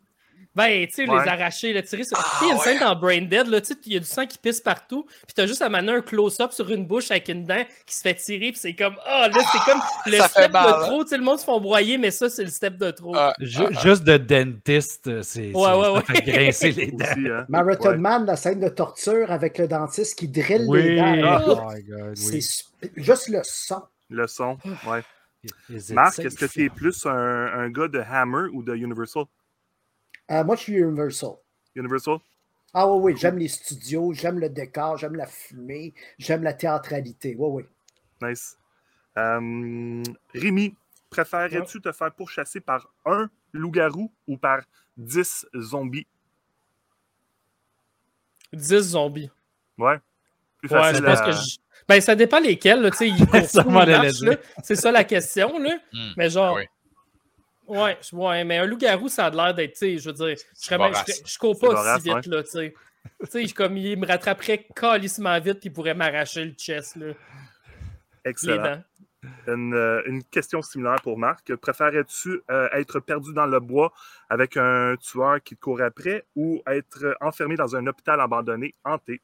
[0.55, 1.23] Ben, tu sais, Ouais.
[1.23, 2.17] les arracher, le tirer sur.
[2.19, 2.65] Ah, Tu sais, il y a une ouais.
[2.65, 5.05] scène dans Brain Dead, là, tu sais, il y a du sang qui pisse partout,
[5.27, 8.01] puis t'as juste à mener un close-up sur une bouche avec une dent qui se
[8.01, 10.81] fait tirer, puis c'est comme, ah, là, c'est comme le step mal, de hein.
[10.87, 13.13] trop, tu sais, le monde se font broyer, mais ça, c'est le step de trop.
[13.15, 16.03] Ah, Ju- Juste de dentiste, c'est Ouais, c'est- ouais, ça ouais.
[16.03, 17.05] fait grincer les dents.
[17.05, 17.47] Aussi, hein.
[17.51, 17.97] Marathon Ouais.
[17.99, 21.39] Man, la scène de torture avec le dentiste qui drille Oui, les dents.
[21.49, 22.33] oh God, C'est
[22.83, 22.91] oui.
[22.97, 23.83] juste le son.
[24.09, 25.03] Le son, ouais.
[25.69, 28.75] Is it Marc, est-ce que tu es plus un, un gars de Hammer ou de
[28.75, 29.25] Universal?
[30.31, 31.31] Euh, moi, je suis Universal.
[31.75, 32.19] Universal?
[32.75, 37.35] Ah oui, oui, j'aime les studios, j'aime le décor, j'aime la fumée, j'aime la théâtralité.
[37.39, 38.29] Oui, oui.
[38.29, 38.57] Nice.
[39.17, 40.03] Euh,
[40.35, 40.75] Rémi,
[41.11, 44.63] préférerais-tu te faire pourchasser par un loup-garou ou par
[44.97, 46.07] 10 zombies?
[48.53, 49.31] 10 zombies.
[49.79, 49.99] Ouais.
[50.59, 51.57] Plus Ouais, je facile pense à- que je-
[51.89, 53.47] Ben, ça dépend lesquels, là, tu sais, ils courent.
[54.65, 55.77] C'est ça la question, là.
[55.93, 56.13] Hmm.
[56.17, 56.65] Mais genre, oui.
[57.69, 60.37] ouais, je- ouais, mais un loup-garou, ça a l'air d'être, tu sais, je veux dire,
[60.37, 60.93] je, même-
[61.27, 62.75] je cours pas aussi vite, là, tu sais.
[63.31, 67.13] Tu sais, comme il me rattraperait calissement vite, puis il pourrait m'arracher le chest, là,
[68.25, 68.83] Excellent.
[69.49, 71.55] Une, euh, une question similaire pour Marc.
[71.57, 73.93] Préférerais-tu euh, être perdu dans le bois
[74.29, 79.21] avec un tueur qui te court après ou être enfermé dans un hôpital abandonné hanté?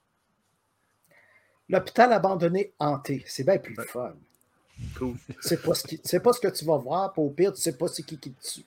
[1.72, 3.87] L'hôpital abandonné hanté, c'est bien plus Ouais.
[3.87, 4.12] fun.
[4.98, 5.14] Cool.
[5.28, 7.61] Tu sais pas ce qui- pas ce que tu vas voir, puis au pire, tu
[7.61, 8.64] sais pas c'est qui qui te tue.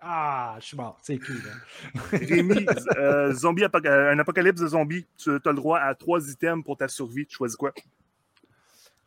[0.00, 0.98] Ah, je suis mort.
[1.02, 1.40] C'est cool.
[1.46, 1.94] hein.
[2.12, 2.66] Rémi,
[2.96, 5.06] euh, zombie apoc- euh, un apocalypse de zombies.
[5.16, 7.26] Tu as le droit à trois items pour ta survie.
[7.26, 7.72] Tu choisis quoi?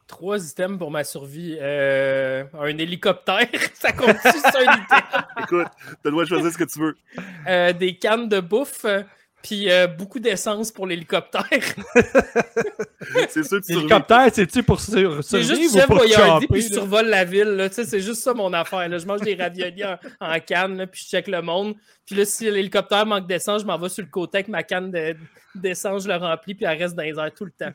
[0.07, 1.57] Trois items pour ma survie.
[1.59, 5.23] Euh, un hélicoptère, ça compte c'est un item?
[5.39, 6.97] Écoute, tu as le droit de choisir ce que tu veux.
[7.47, 9.03] Euh, des cannes de bouffe, euh,
[9.43, 11.43] puis euh, beaucoup d'essence pour l'hélicoptère.
[13.29, 13.67] C'est sûr que.
[13.73, 15.99] L'hélicoptère, c'est-tu pour sur, C'est juste ou chef pour
[16.51, 17.43] puis je survole la ville.
[17.49, 17.69] là.
[17.69, 18.87] Tu sais, C'est juste ça mon affaire.
[18.87, 18.97] là.
[18.97, 21.75] Je mange des raviolis en, en canne, là, puis je check le monde.
[22.05, 24.91] Puis là, si l'hélicoptère manque d'essence, je m'en vais sur le côté avec ma canne
[24.91, 25.15] de-
[25.55, 27.71] d'essence, je le remplis, puis elle reste dans les airs tout le temps.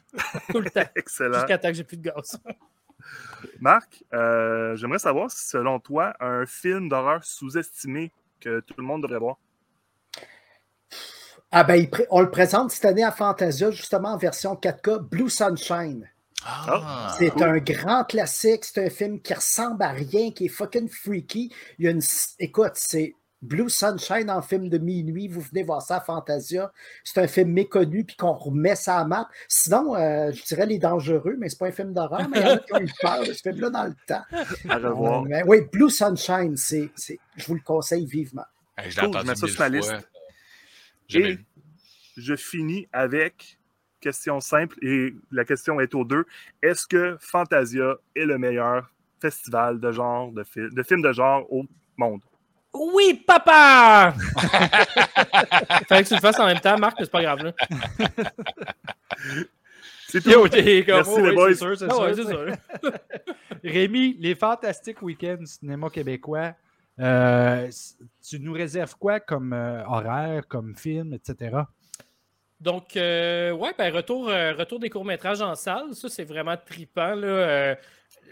[0.51, 0.85] Tout le temps.
[0.97, 1.35] Excellent.
[1.35, 2.39] Jusqu'à temps que j'ai plus de gaz.
[3.61, 9.03] Marc, euh, j'aimerais savoir si, selon toi, un film d'horreur sous-estimé que tout le monde
[9.03, 9.37] devrait voir?
[11.53, 16.09] Ah ben, on le présente cette année à Fantasia, justement en version 4K, Blue Sunshine.
[16.45, 17.43] Ah, C'est cool.
[17.45, 21.53] un grand classique, c'est un film qui ressemble à rien, qui est fucking freaky.
[21.79, 22.03] Il y a une...
[22.39, 26.73] Écoute, c'est Blue Sunshine en film de minuit, vous venez voir ça à Fantasia.
[27.05, 29.29] C'est un film méconnu, puis qu'on remet ça à map.
[29.49, 32.51] Sinon, euh, je dirais Les Dangereux, mais c'est pas un film d'horreur, mais il y
[32.51, 34.23] en a qui ont eu peur de ce film-là dans le temps.
[34.69, 35.23] À revoir.
[35.23, 38.45] Euh, mais oui, Blue Sunshine, c'est, c'est- je vous le conseille vivement.
[38.79, 39.69] hey, je l'ai Cool, je mets ça sur ma fois.
[39.69, 40.09] liste.
[41.09, 41.45] Jamais Et vu.
[42.17, 43.59] je finis avec
[44.01, 46.25] question simple et la question est aux deux.
[46.63, 51.51] Est-ce que Fantasia est le meilleur festival de genre de, fi- de films de genre
[51.53, 51.65] au
[51.97, 52.21] monde?
[52.75, 54.15] Oui, papa!
[55.89, 57.43] Fallait que tu le fasses en même temps, Marc, mais c'est pas grave.
[57.43, 57.53] Là.
[60.09, 60.31] C'est tout.
[60.31, 61.49] Yo, t'es comme, Merci, oh, les oui, boys.
[61.49, 62.27] c'est sûr, c'est ouais, sûr.
[62.27, 62.93] c'est sûr.
[63.65, 66.53] Rémi, les fantastiques week-ends cinéma québécois,
[67.01, 67.71] euh,
[68.27, 71.57] tu nous réserves quoi comme euh, horaire, comme film, etc.?
[72.61, 76.57] Donc, euh, ouais, ben, retour, retour des courts-métrages en salle, ça, c'est vraiment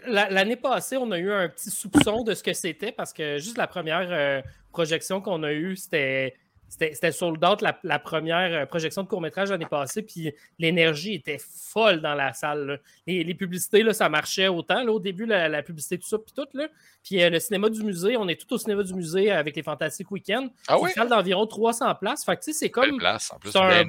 [0.07, 3.37] la- L'année passée, on a eu un petit soupçon de ce que c'était parce que
[3.37, 6.35] juste la première projection qu'on a eue, c'était.
[6.77, 11.37] C'était sold out la, la première euh, projection de court-métrage l'année passée, puis l'énergie était
[11.39, 12.65] folle dans la salle.
[12.65, 12.77] là.
[13.07, 14.83] Les, les publicités, là, ça marchait autant.
[14.83, 16.47] Là, au début, la, la publicité, tout ça, puis tout.
[16.53, 16.67] Là.
[17.03, 19.63] Puis euh, le cinéma du musée, on est tout au cinéma du musée avec les
[19.63, 20.49] Fantastiques Week-ends.
[20.67, 20.89] Ah oui?
[20.89, 22.25] une salle d'environ 300 places.
[22.25, 22.97] Fait que, tu sais, c'est comme.
[22.97, 23.55] place, en plus.
[23.55, 23.83] Un-.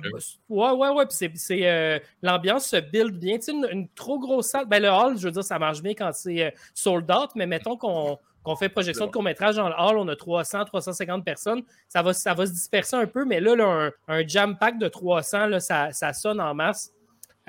[0.48, 1.06] Ouais, ouais, ouais.
[1.06, 3.36] Puis c'est, euh, l'ambiance se build bien.
[3.36, 4.66] Tu sais, une, une trop grosse salle.
[4.66, 7.76] Ben, le hall, je veux dire, ça marche bien quand c'est sold out, mais mettons
[7.76, 11.64] qu'on, qu'on fait projection de court-métrage dans le hall, on a 300, 350 personnes.
[11.88, 14.78] Ça va, ça va se disperser un peu, mais là, là, un, un jam pack
[14.78, 16.92] de 300, là, ça, ça sonne en masse.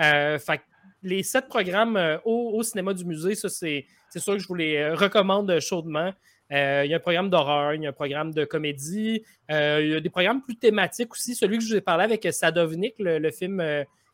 [0.01, 0.59] Euh, fait
[1.03, 4.55] les sept programmes euh, au, au cinéma du musée, ça, c'est, sûr que je vous
[4.55, 6.11] les euh, recommande chaudement.
[6.51, 9.79] Euh, il y a un programme d'horreur, il y a un programme de comédie, euh,
[9.83, 11.35] il y a des programmes plus thématiques aussi.
[11.35, 13.61] Celui que je vous ai parlé avec Sadovnik, le, le film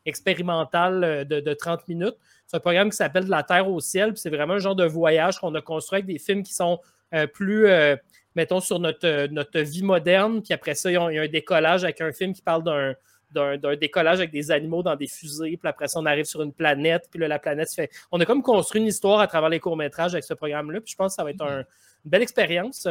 [0.05, 2.15] expérimental euh, de, de 30 minutes,
[2.47, 4.11] c'est un programme qui s'appelle De la Terre au ciel.
[4.13, 6.79] puis C'est vraiment un genre de voyage qu'on a construit avec des films qui sont
[7.13, 7.95] euh, plus, euh,
[8.35, 10.41] mettons, sur notre, notre vie moderne.
[10.41, 12.93] Puis après ça, il y a un décollage avec un film qui parle d'un
[13.33, 15.57] d'un décollage avec des animaux dans des fusées.
[15.57, 17.07] Puis après ça, on arrive sur une planète.
[17.09, 17.89] Puis là, la planète se fait.
[18.11, 20.81] On a comme construit une histoire à travers les courts-métrages avec ce programme-là.
[20.81, 21.65] Puis je pense que ça va être un- une
[22.05, 22.85] belle expérience.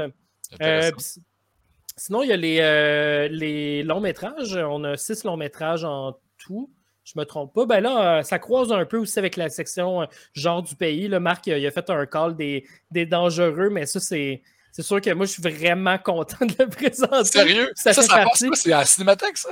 [0.61, 0.91] Euh,
[1.97, 4.57] sinon, il y a les, euh, les longs métrages.
[4.57, 6.69] On a six longs métrages en tout.
[7.05, 7.67] Je me trompe pas.
[7.67, 11.09] Ben là, euh, ça croise un peu aussi avec la section euh, genre du pays.
[11.09, 14.43] Là, Marc, il a, fait un call des, des dangereux, mais ça, c'est.
[14.73, 17.25] C'est sûr que moi, je suis vraiment content de le présenter.
[17.25, 17.71] Sérieux?
[17.77, 18.43] Ça, Ça, ça passe?
[18.55, 19.51] C'est à la Cinémathèque, ça?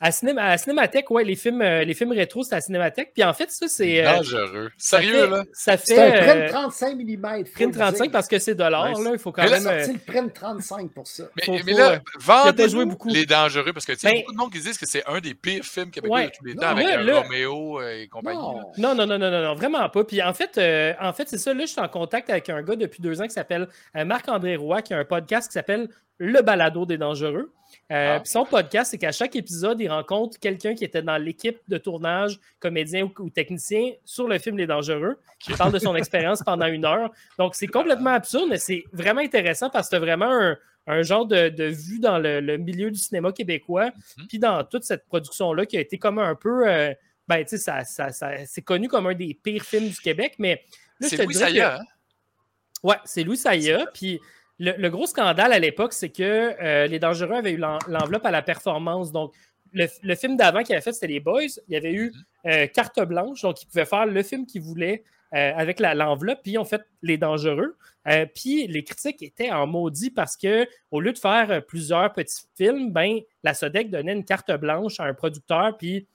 [0.00, 3.12] À, Cinéma, à Cinémathèque, ouais, les films, euh, les films rétro, c'est à Cinémathèque.
[3.14, 4.04] Puis en fait, ça, c'est.
[4.04, 4.70] euh, Dangereux.
[4.76, 5.44] ça Sérieux, fait- là?
[5.52, 6.00] Ça C'est fait.
[6.02, 7.44] un print euh, 35 mm.
[7.54, 8.98] print 35 parce que c'est de l'or, Nice.
[9.04, 9.10] là.
[9.14, 9.68] Il faut quand Mais là, même.
[9.78, 11.24] euh, C'est le print 35 pour ça.
[11.36, 11.98] Mais, Faut- mais faut, là, euh,
[12.44, 13.08] il a pas joué vendez beaucoup.
[13.08, 15.20] les dangereux, parce que tu sais, Ben- beaucoup de monde qui disent que c'est un
[15.20, 16.26] des pires films québécois Ouais.
[16.26, 18.36] de tous les Non, temps, avec là, euh, là- Roméo euh, et compagnie.
[18.36, 18.42] là.
[18.42, 18.72] Non.
[18.76, 20.04] Non, non, non, non, non, non, vraiment pas.
[20.04, 21.54] Puis en fait, euh, en fait, c'est ça.
[21.54, 24.56] Là, je suis en contact avec un gars depuis deux ans qui s'appelle euh, Marc-André
[24.58, 27.52] Roy, qui a un podcast qui s'appelle Le Balado des Dangereux.
[27.92, 28.22] Euh, Ah.
[28.24, 32.38] son podcast, c'est qu'à chaque épisode, il rencontre quelqu'un qui était dans l'équipe de tournage,
[32.60, 35.18] comédien ou, ou technicien, sur le film Les Dangereux.
[35.38, 37.10] qui parle de son expérience pendant une heure.
[37.38, 41.26] Donc, c'est complètement absurde, mais c'est vraiment intéressant parce que c'est vraiment un, un genre
[41.26, 44.26] de, de vue dans le, le milieu du cinéma québécois, Mhm.
[44.28, 46.66] puis dans toute cette production-là qui a été comme un peu.
[46.68, 46.92] euh,
[47.28, 50.36] ben, tu sais, ça, ça, ça- c'est connu comme un des pires films du Québec,
[50.38, 50.62] mais
[50.98, 51.84] là, je C'est Louis dirais que- Saya, hein?
[52.82, 53.84] Ouais, c'est Louis Saya.
[53.92, 54.18] Puis
[54.58, 56.22] le, le gros scandale à l'époque, c'est que
[56.62, 59.12] euh, Les Dangereux avaient eu l'en- l'enveloppe à la performance.
[59.12, 59.32] Donc,
[59.72, 61.58] le, le film d'avant qu'il avait fait, c'était Les Boys.
[61.68, 62.12] Il y avait eu
[62.46, 65.02] euh, carte blanche, donc ils pouvaient faire le film qu'ils voulaient
[65.34, 67.76] euh, avec l'enveloppe, puis ils ont fait Les Dangereux.
[68.34, 72.90] Puis les critiques étaient en maudit parce que au lieu de faire plusieurs petits films,
[72.90, 76.06] ben, la Sodec donnait une carte blanche à un producteur, puis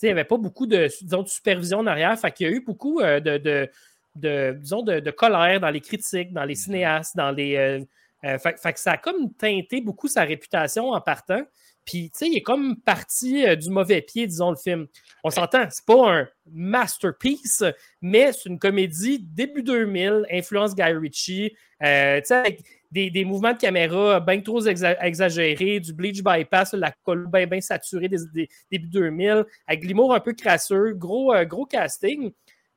[0.00, 2.16] il n'y avait pas beaucoup de, disons, de supervision en arrière.
[2.20, 3.68] Fait qu'il y a eu beaucoup de, de,
[4.14, 7.56] de, disons, de, de colère dans les critiques, dans les cinéastes, dans les.
[7.56, 7.80] euh,
[8.24, 11.42] euh, fait, fait que ça a comme teinté beaucoup sa réputation en partant.
[11.86, 14.86] Puis, tu sais, il est comme parti euh, du mauvais pied, disons, le film.
[15.24, 17.64] On s'entend, c'est pas un masterpiece,
[18.02, 23.52] mais c'est une comédie début 2000, influence Guy Ritchie, tu sais, avec des, des mouvements
[23.52, 28.18] de caméra bien trop exa- exagérés, du bleach bypass, la colle bien bien saturée des,
[28.34, 32.30] des- début 2000, avec l'humour un peu crasseux, gros, gros casting.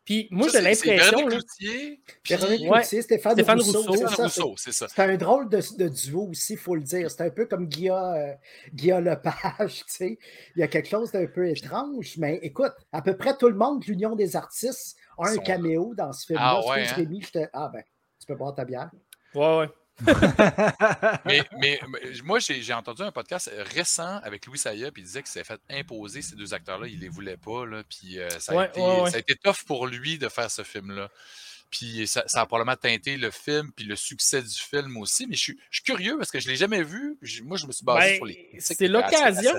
[0.05, 0.91] Puis moi, j'ai l'impression.
[1.17, 2.79] Véronique là- Cloutier, puis Véronique Ouais.
[2.81, 3.79] Cloutier, Stéphane, Stéphane Rousseau.
[3.79, 3.91] Rousseau.
[3.91, 4.55] c'est Stéphane ça, Rousseau,
[4.95, 7.09] c'est un drôle de, de duo aussi, il faut le dire.
[7.09, 8.33] C'est un peu comme Guilla, euh,
[8.73, 10.17] Guilla Lepage, tu sais.
[10.55, 13.55] Il y a quelque chose d'un peu étrange, mais écoute, à peu près tout le
[13.55, 16.61] monde de l'Union des artistes a un caméo dans ce film-là.
[16.63, 16.93] Ah ouais, hein?
[16.95, 17.83] Rémi, je te- Ah ben,
[18.19, 18.91] tu peux boire ta bière.
[19.35, 19.69] Ouais, ouais.
[21.25, 25.21] Mais, mais- mais moi, j'ai entendu un podcast récent avec Louis Saya, puis il disait
[25.21, 26.87] qu'il s'est fait imposer ces deux acteurs-là.
[26.87, 29.09] Il les voulait pas, là, puis euh, ça, a Ouais, été, ouais, ouais.
[29.11, 31.09] ça a été tough pour lui de faire ce film-là.
[31.73, 35.25] Puis ça, ça a probablement teinté le film, puis le succès du film aussi.
[35.25, 37.17] Mais je suis, je suis curieux parce que je ne l'ai jamais vu.
[37.43, 39.53] Moi, je me suis basé Ben, sur les c'est l'occasion.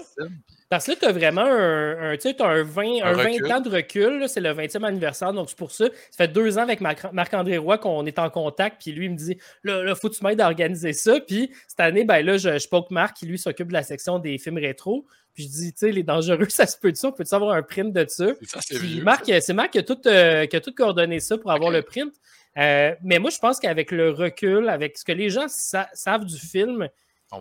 [0.68, 3.52] Parce que là, tu as vraiment un, t'as un 20, Un un 20 recul.
[3.52, 4.28] ans de recul.
[4.28, 5.32] C'est le 20e anniversaire.
[5.32, 5.86] Donc, c'est pour ça.
[6.10, 8.80] Ça fait deux ans avec Marc- Marc-André Roy qu'on est en contact.
[8.80, 11.18] Puis lui, il me dit là, là, faut que tu m'aides à organiser ça.
[11.20, 14.18] Puis cette année, ben là, je, je poke Marc qui lui s'occupe de la section
[14.20, 15.04] des films rétro.
[15.34, 17.08] Puis je dis, tu sais, les dangereux, ça se peut de ça.
[17.08, 18.26] On peut-tu avoir un print de ça?
[18.62, 18.78] C'est.
[19.02, 21.82] Marc, c'est Marc qui a tout, euh, qui a tout coordonné ça pour avoir le
[21.82, 22.12] print.
[22.56, 26.24] Euh, mais moi, je pense qu'avec le recul, avec ce que les gens sa- savent
[26.24, 26.88] du film,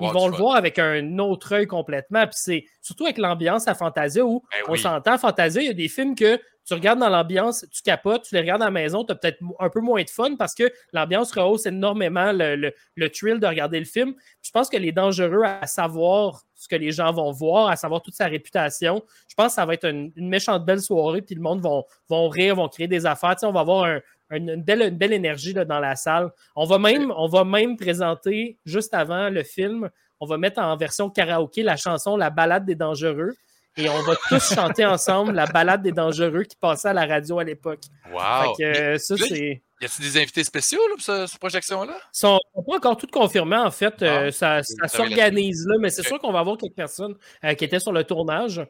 [0.01, 0.39] ils vont le fun.
[0.39, 2.23] voir avec un autre œil complètement.
[2.23, 4.79] Puis c'est surtout avec l'ambiance à Fantasia où Ben on oui.
[4.79, 8.35] s'entend, Fantasia, il y a des films que tu regardes dans l'ambiance, tu capotes, tu
[8.35, 10.71] les regardes à la maison, tu as peut-être un peu moins de fun parce que
[10.93, 14.13] l'ambiance rehausse énormément le, le- le thrill de regarder le film.
[14.13, 17.75] Puis je pense que les dangereux à savoir ce que les gens vont voir, à
[17.75, 21.21] savoir toute sa réputation, je pense que ça va être une, une méchante belle soirée,
[21.21, 23.31] puis le monde vont, vont rire, vont créer des affaires.
[23.35, 23.99] Tu sais, on va avoir un-
[24.33, 26.31] un- une, belle, une belle énergie là, dans la salle.
[26.55, 30.75] On va, même, on va même présenter, juste avant le film, on va mettre en
[30.77, 33.33] version karaoké la chanson La balade des dangereux.
[33.75, 37.39] Et on va tous chanter ensemble la balade des dangereux qui passait à la radio
[37.39, 37.79] à l'époque.
[38.11, 38.19] Wow.
[38.55, 39.63] Fait que euh, ça, c'est.
[39.81, 41.93] Y a-t-il des invités spéciaux là, pour ce- cette projection-là?
[41.97, 44.01] Ils sont pas encore tout confirmés, en fait.
[44.03, 47.65] Euh, Ah, ça s'organise, là, mais c'est sûr qu'on va avoir quelques personnes euh, qui
[47.65, 48.61] étaient sur le tournage.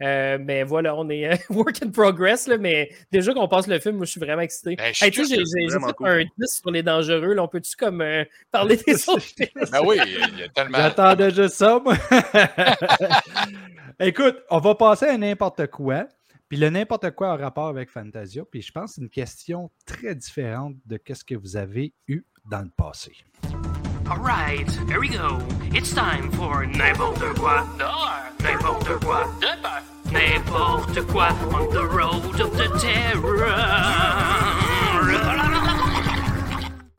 [0.00, 3.78] Euh, mais voilà, on est euh, work in progress, là, mais déjà qu'on passe le
[3.80, 4.76] film, moi, je suis vraiment excité.
[4.76, 6.08] Ben, Hey, tu sais, j'ai- fait cool.
[6.08, 6.28] un 10
[6.60, 7.34] sur les dangereux.
[7.34, 9.48] Là, on peut-tu comme euh, parler des autres films?
[9.72, 10.78] Ben oui, il y a tellement.
[10.78, 11.94] J'attendais juste ça, moi.
[14.00, 16.06] Écoute, on va passer à n'importe quoi.
[16.48, 18.42] Puis le n'importe quoi en rapport avec Fantasia.
[18.50, 22.22] Puis je pense que c'est une question très différente de ce que vous avez eu
[22.50, 23.12] dans le passé.
[24.10, 25.38] All right, here we go.
[25.74, 27.66] It's time for n'importe quoi
[28.68, 29.26] n'importe quoi
[30.12, 33.48] n'importe quoi on the road of the terror.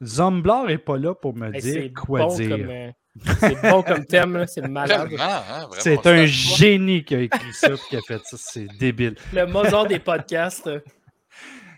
[0.04, 2.50] Zomblar est pas là pour me Hey, dire quoi bon dire.
[2.50, 2.92] Comme, euh,
[3.40, 5.12] c'est bon comme thème, là, c'est malade.
[5.20, 8.38] Hein, C'est un génie qui a écrit ça et qui a fait ça.
[8.40, 9.16] C'est débile.
[9.34, 10.70] Le Mozart des podcasts.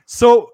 [0.06, 0.52] So,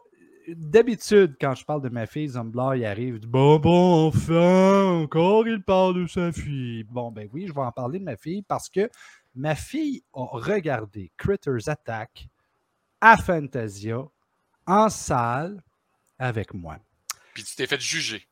[0.48, 4.86] d'habitude, quand je parle de ma fille, Zomblar, il arrive, il dit Bon, bon, enfin,
[4.86, 6.84] encore il parle de sa fille.
[6.86, 8.90] Bon, ben oui, je vais en parler de ma fille parce que
[9.38, 12.28] ma fille a regardé Critters Attack
[13.00, 14.00] à Fantasia
[14.66, 15.62] en salle
[16.18, 16.78] avec moi.
[17.34, 18.28] Puis tu t'es fait juger.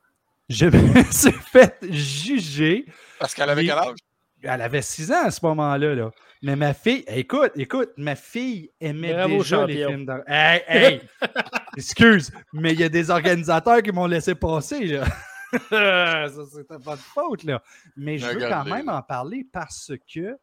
[0.48, 2.86] je me suis fait juger.
[3.20, 3.98] Parce qu'elle avait quel âge?
[4.42, 5.94] Elle avait 6 ans à ce moment-là.
[5.94, 6.10] Là.
[6.42, 10.24] Mais ma fille, écoute, écoute, ma fille aimait Bravo, déjà les films d'horreur.
[10.26, 11.00] Hey, hey!
[11.76, 14.84] Excuse, mais il y a des organisateurs qui m'ont laissé passer.
[14.86, 15.04] Là.
[15.70, 17.44] Ça, c'était pas de faute.
[17.44, 17.62] Là.
[17.96, 20.36] Mais je veux quand même en parler parce que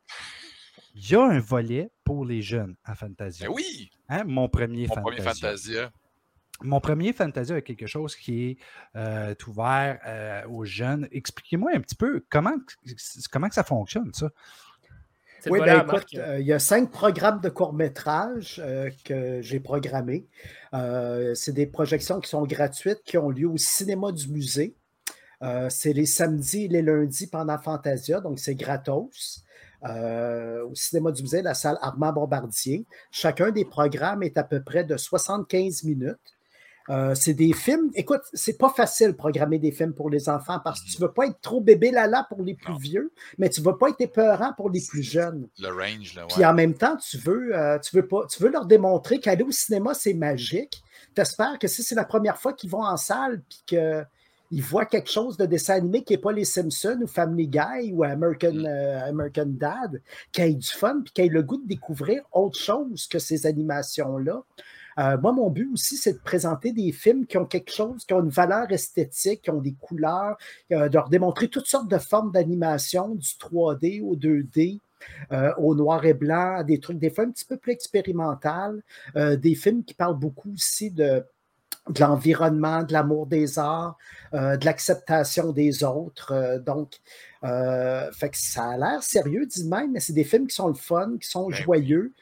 [0.94, 3.48] il y a un volet pour les jeunes à Fantasia.
[3.48, 3.92] Ben oui!
[4.10, 5.02] Hein, Mon premier Mon Fantasia.
[5.02, 5.92] premier Fantasia.
[6.62, 8.58] Mon premier Fantasia est quelque chose qui est
[8.96, 11.08] euh, ouvert euh, aux jeunes.
[11.12, 12.56] Expliquez-moi un petit peu comment,
[13.32, 14.30] comment que ça fonctionne, ça?
[15.48, 20.26] Oui, ben écoute, euh, il y a cinq programmes de court-métrage euh, que j'ai programmés.
[20.74, 24.78] Euh, c'est des projections qui sont gratuites, qui ont lieu au cinéma du musée.
[25.42, 29.44] Euh, c'est les samedis et les lundis pendant Fantasia, donc c'est gratos.
[29.86, 32.86] Euh, au cinéma du musée, la salle Armand Bombardier.
[33.12, 36.18] Chacun des programmes est à peu près de 75 minutes.
[36.90, 37.90] Euh, c'est des films.
[37.96, 41.12] Écoute, c'est pas facile de programmer des films pour les enfants parce que tu veux
[41.12, 42.78] pas être trop bébé lala pour les plus Non.
[42.78, 45.48] vieux, mais tu veux pas être épeurant pour les plus jeunes.
[45.60, 46.46] Le range, là, Puis ouais.
[46.46, 49.52] en même temps, tu veux, euh, tu veux pas, tu veux leur démontrer qu'aller au
[49.52, 50.84] cinéma, c'est magique.
[51.16, 53.78] T'espères que si c'est la première fois qu'ils vont en salle, puis
[54.54, 57.92] qu'ils voient quelque chose de dessin animé qui n'est pas les Simpsons ou Family Guy
[57.92, 58.66] ou American, Mm.
[58.66, 60.02] euh, American Dad,
[60.32, 63.46] qu'ils aient du fun, puis qu'ils aient le goût de découvrir autre chose que ces
[63.46, 64.44] animations-là.
[65.00, 68.14] Euh, moi, mon but aussi, c'est de présenter des films qui ont quelque chose, qui
[68.14, 70.38] ont une valeur esthétique, qui ont des couleurs,
[70.72, 74.80] euh, de leur démontrer toutes sortes de formes d'animation, du 3D au 2D,
[75.32, 78.84] euh, au noir et blanc, des trucs des fois un petit peu plus expérimental,
[79.16, 81.26] des films qui parlent beaucoup aussi de,
[81.90, 83.98] de l'environnement, de l'amour des arts,
[84.34, 86.32] euh, de l'acceptation des autres.
[86.32, 86.94] euh, donc,
[87.44, 90.70] euh, fait que ça a l'air sérieux, dit même, mais c'est des films qui sont
[90.70, 92.14] le fun, qui sont Ben joyeux.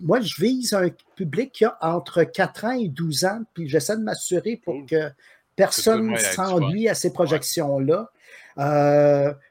[0.00, 3.96] Moi, je vise un public qui a entre 4 ans et 12 ans, puis j'essaie
[3.96, 5.10] de m'assurer pour que
[5.54, 8.10] personne ne s'ennuie à ces projections-là.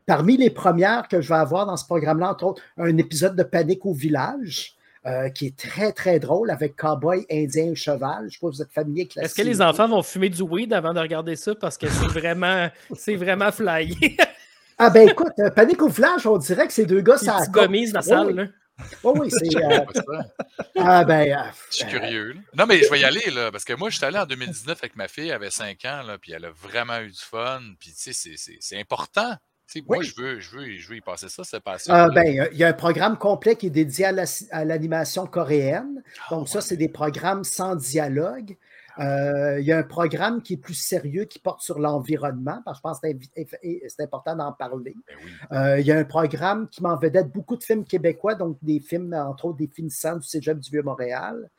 [0.06, 3.44] Parmi les premières que je vais avoir dans ce programme-là, entre autres, un épisode de
[3.44, 4.76] Panique au village,
[5.06, 8.20] euh, qui est très, très drôle avec Cowboy, Indien et Cheval.
[8.22, 10.02] Je ne sais pas si vous êtes familier avec la Est-ce que les enfants vont
[10.04, 11.54] fumer du weed avant de regarder ça?
[11.56, 14.18] Parce que c'est vraiment, c'est vraiment flyé.
[14.80, 17.94] Ah ben écoute, euh, Panique au village, on dirait que ces deux gars, ça gommises
[17.94, 18.28] dans la salle.
[18.28, 18.34] oui.
[18.34, 18.46] là.
[19.04, 19.56] Oui, oui, c'est...
[19.64, 19.80] euh,
[20.80, 21.32] ah ben...
[21.32, 22.34] euh, Je suis curieux.
[22.34, 22.40] là.
[22.58, 24.80] Non, mais je vais y aller, là, parce que moi, je suis allé en 2019
[24.82, 27.62] avec ma fille, elle avait 5 ans, là, puis elle a vraiment eu du fun.
[27.80, 29.36] Puis, tu sais, c'est- c'est- c'est important.
[29.74, 30.06] Sais, Moi, Oui.
[30.06, 31.94] je veux, je, veux, je veux y passer ça, cette passion.
[31.94, 35.26] Euh, ben, il y a un programme complet qui est dédié à la- à l'animation
[35.26, 36.04] coréenne.
[36.30, 38.56] Ah, Donc, ça, c'est des programmes sans dialogue.
[39.00, 42.78] Euh, il y a un programme qui est plus sérieux, qui porte sur l'environnement, parce
[42.78, 44.96] que je pense que c'est c'est important d'en parler.
[45.08, 45.32] Ben oui.
[45.52, 48.80] Euh, il y a un programme qui m'en vedette beaucoup de films québécois, donc des
[48.80, 51.50] films, entre autres, des finissants du Cégep du Vieux-Montréal.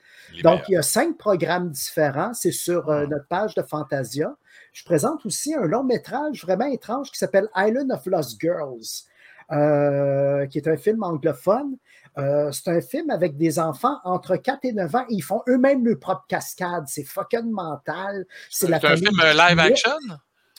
[0.44, 0.64] Donc, meilleurs.
[0.68, 2.32] il y a cinq programmes différents.
[2.34, 3.06] C'est sur euh, Ah.
[3.08, 4.36] notre page de Fantasia.
[4.74, 9.04] Je présente aussi un long métrage vraiment étrange qui s'appelle Island of Lost Girls,
[9.52, 11.76] euh, qui est un film anglophone.
[12.18, 15.42] Euh, c'est un film avec des enfants entre 4 et 9 ans et ils font
[15.48, 16.84] eux-mêmes leur propre cascade.
[16.88, 18.26] C'est fucking mental.
[18.50, 19.92] C'est un film euh, live action?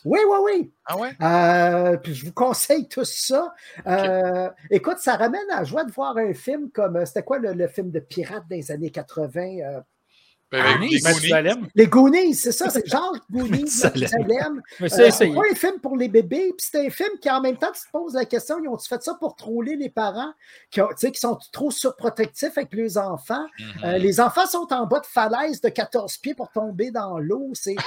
[0.05, 0.74] Oui, oui, oui.
[0.86, 1.11] Ah ouais?
[1.22, 3.53] Euh, puis je vous conseille tout ça.
[4.72, 7.05] Écoute, ça ramène à la joie de voir un film comme.
[7.05, 9.82] C'était quoi le, le film de pirates des années 80?
[10.52, 11.14] Ben, Goonies, les Goonies.
[11.14, 11.68] Mathusalem.
[11.76, 13.82] les Goonies, c'est ça, c'est genre Goonies.
[14.80, 17.41] Mais Euh, c'est pas un film pour les bébés, puis c'est un film qui en
[17.41, 20.32] même temps tu te poses la question, ils ont-tu fait ça pour troller les parents
[20.70, 23.46] qui, ont- tu sais, qui sont trop surprotectifs avec les enfants?
[23.84, 27.50] Euh, les enfants sont en bas de falaise de 14 pieds pour tomber dans l'eau.
[27.54, 27.76] C'est...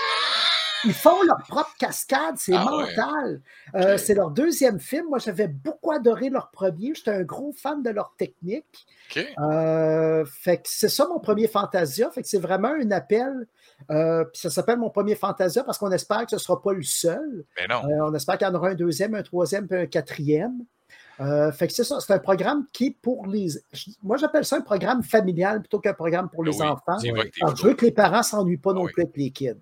[0.84, 2.84] Ils font leur propre cascade, c'est Ah ouais.
[2.96, 3.40] mental.
[3.74, 3.98] Euh.
[3.98, 5.06] C'est leur deuxième film.
[5.08, 6.92] Moi, j'avais beaucoup adoré leur premier.
[6.94, 8.86] J'étais un gros fan de leur technique.
[9.40, 12.10] Euh, fait que c'est ça mon premier Fantasia.
[12.10, 13.46] Fait que c'est vraiment un appel.
[13.90, 16.82] Euh, ça s'appelle mon premier Fantasia parce qu'on espère que ce ne sera pas le
[16.82, 17.44] seul.
[17.56, 17.82] Ben non.
[18.06, 20.64] On espère qu'il y en aura un deuxième, un troisième, puis un quatrième.
[21.20, 23.48] Euh, fait que c'est ça, c'est un programme qui est pour les.
[24.04, 26.98] Moi, j'appelle ça un programme familial plutôt qu'un programme pour les Ben oui, enfants.
[27.42, 28.92] Alors, je veux que les parents ne s'ennuient pas non Oui.
[28.92, 29.54] plus avec les kids.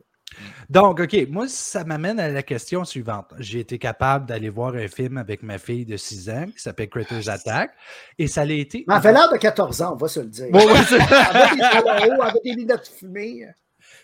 [0.68, 3.32] Donc, OK, moi, ça m'amène à la question suivante.
[3.38, 6.88] J'ai été capable d'aller voir un film avec ma fille de 6 ans qui s'appelle
[6.88, 7.72] Critters Attack
[8.18, 8.84] et ça l'a été.
[8.88, 10.48] Mais elle avait l'air de 14 ans, on va se le dire.
[10.50, 11.62] Bon, ouais, avec des
[12.20, 13.46] avec des lunettes fumées.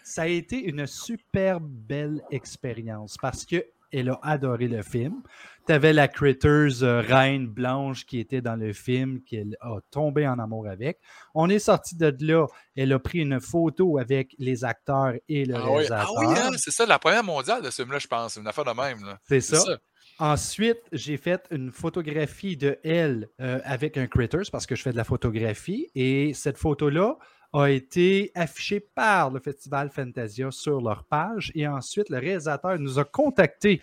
[0.05, 5.23] ça a été une super belle expérience parce que elle a adoré le film.
[5.67, 10.27] Tu avais la Critters euh, reine blanche qui était dans le film, qu'elle a tombé
[10.27, 10.99] en amour avec.
[11.35, 12.47] On est sorti de là.
[12.77, 16.15] Elle a pris une photo avec les acteurs et le Ah oui, ah réalisateur.
[16.19, 18.35] oui, hein, c'est ça, la première mondiale de ce film-là, je pense.
[18.35, 19.05] C'est une affaire de même.
[19.05, 19.19] là.
[19.29, 19.63] C'est C'est ça.
[19.63, 19.79] ça.
[20.19, 24.93] Ensuite, j'ai fait une photographie de elle euh, avec un Critters parce que je fais
[24.93, 27.17] de la photographie et cette photo-là
[27.55, 31.51] a été affiché par le Festival Fantasia sur leur page.
[31.55, 33.81] Et ensuite, le réalisateur nous a contactés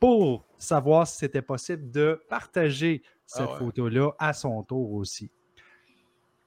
[0.00, 3.58] pour savoir si c'était possible de partager cette Ah ouais.
[3.58, 5.30] photo-là à son tour aussi.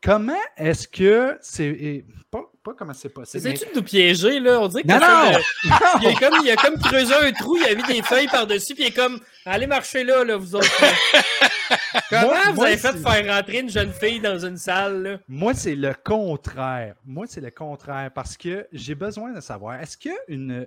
[0.04, 2.04] Comment est-ce que c'est.
[2.32, 3.43] Pas, pas comment c'est possible.
[3.43, 4.60] mais- Essayes-tu de nous piéger, là?
[4.60, 5.32] On dirait que Non, non!
[5.32, 5.43] de-
[6.02, 8.74] Il, a comme, il a comme creusé un trou, il a mis des feuilles par-dessus,
[8.74, 10.68] puis il est comme Allez marcher là, là, vous autres.
[12.10, 15.04] Comment Moi- vous moi, avez fait c'est- faire rentrer une jeune fille dans une salle,
[15.04, 15.18] là?
[15.28, 16.95] Moi, c'est le contraire.
[17.06, 20.66] Moi, c'est le contraire parce que j'ai besoin de savoir est-ce qu'un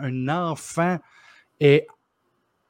[0.00, 0.98] un enfant
[1.60, 1.86] est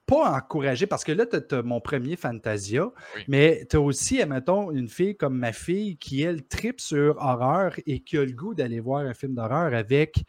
[0.07, 3.25] pas encouragé parce que là, tu as, mon premier Fantasia, Oui.
[3.29, 7.75] mais tu as aussi, admettons, une fille comme ma fille qui, elle, tripe sur horreur
[7.87, 10.23] et qui a le goût d'aller voir un film d'horreur avec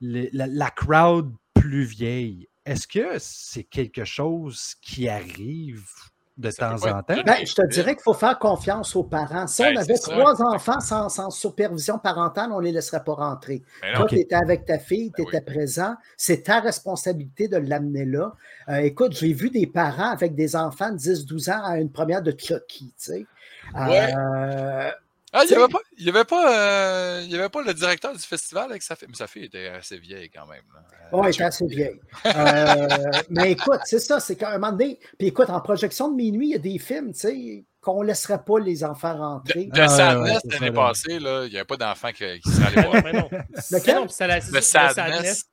[0.00, 2.46] les- la, la crowd plus vieille.
[2.66, 5.86] Est-ce que c'est quelque chose qui arrive
[6.36, 7.22] de Ça temps en temps?
[7.24, 9.46] Ben, je te dirais qu'il faut faire confiance aux parents.
[9.46, 10.12] Si Ben, on avait ça.
[10.12, 13.62] trois enfants sans, sans supervision parentale, on ne les laisserait pas rentrer.
[13.82, 15.94] Mais Toi, tu étais avec ta fille, tu Ben étais présent.
[16.16, 18.32] C'est ta responsabilité de l'amener là.
[18.68, 22.22] Euh, écoute, j'ai vu des parents avec des enfants de 10-12 ans à une première
[22.22, 23.26] de Chucky, tu sais.
[23.74, 24.12] Ouais.
[24.16, 24.90] Euh,
[25.38, 27.74] Ah, il n'y avait, pas- il y avait, pas, euh, il y avait pas le
[27.74, 29.08] directeur du festival avec sa fille.
[29.08, 30.62] Mais sa fille était assez vieille quand même.
[30.74, 32.00] Euh, Oui, elle était assez vieille.
[32.24, 32.88] Euh,
[33.30, 36.48] mais écoute, c'est ça, c'est qu'à un moment donné, puis écoute, en projection de minuit,
[36.48, 39.66] il y a des films, tu sais, qu'on ne laisserait pas les enfants rentrer.
[39.66, 42.66] De Ah, Sadness ouais, l'année passée, là, il n'y avait pas d'enfant qui, qui serait
[42.78, 42.94] allé voir.
[43.04, 43.28] Mais non.
[43.70, 43.96] Lequel?
[43.96, 45.44] Le le Sadness.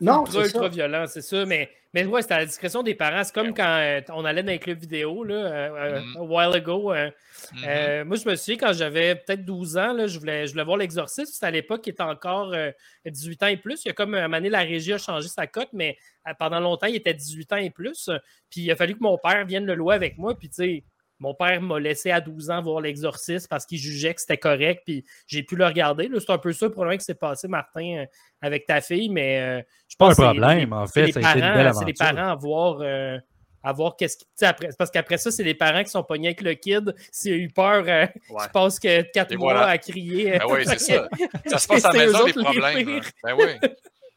[0.00, 0.44] Non, ultra, c'est ça.
[0.56, 1.44] ultra violent, c'est ça.
[1.46, 3.22] Mais, mais ouais, c'était à la discrétion des parents.
[3.24, 6.16] C'est comme quand euh, on allait dans les clubs vidéo, là, euh, euh, Mhm.
[6.16, 6.92] a while ago.
[6.92, 7.10] euh,
[7.52, 7.64] Mhm.
[7.64, 10.64] euh, moi, je me souviens quand j'avais peut-être 12 ans, là, je, voulais, je voulais
[10.64, 11.34] voir l'exorciste.
[11.34, 12.70] C'était à l'époque qui était encore euh,
[13.04, 13.84] 18 ans et plus.
[13.84, 15.96] Il y a comme un moment donné, la régie a changé sa cote, mais
[16.38, 18.08] pendant longtemps, il était 18 ans et plus.
[18.50, 20.38] Puis il a fallu que mon père vienne le louer avec moi.
[20.38, 20.84] Puis tu sais,
[21.22, 24.82] mon père m'a laissé à 12 ans voir l'exorciste parce qu'il jugeait que c'était correct.
[24.84, 26.10] Puis j'ai pu le regarder.
[26.18, 28.06] C'est un peu ça, probablement, que c'est passé, Martin, euh,
[28.42, 29.08] avec ta fille.
[29.08, 31.18] Mais euh, je Pas pense un que c'est problème, les- en c'est fait, les ça
[31.20, 32.78] a été une parents- belle C'est les parents à voir.
[32.80, 33.18] euh,
[33.64, 34.26] à voir qu'est-ce qui.
[34.36, 36.92] tu Après, parce qu'après ça, c'est les parents qui sont pognés avec le kid.
[37.12, 38.42] S'il a eu peur, euh, Ouais.
[38.42, 39.68] qui passe que 4 Et mois voilà.
[39.68, 40.32] à crier.
[40.32, 41.08] Ben oui, c'est ça.
[41.46, 42.88] Ça se passe à la maison, les problèmes.
[42.88, 43.00] là.
[43.22, 43.68] Ben oui.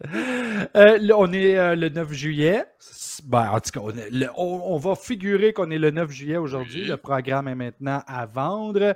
[0.03, 2.65] Euh, on est euh, le 9 juillet.
[3.23, 6.11] Ben, en tout cas, on, est- le- on- on va figurer qu'on est le 9
[6.11, 6.81] juillet aujourd'hui.
[6.81, 6.87] Oui.
[6.87, 8.93] Le programme est maintenant à vendre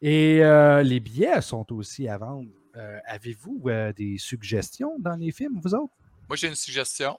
[0.00, 2.48] et euh, les billets sont aussi à vendre.
[2.76, 5.92] Euh, Avez-vous euh, des suggestions dans les films, vous autres?
[6.28, 7.18] Moi, j'ai une suggestion.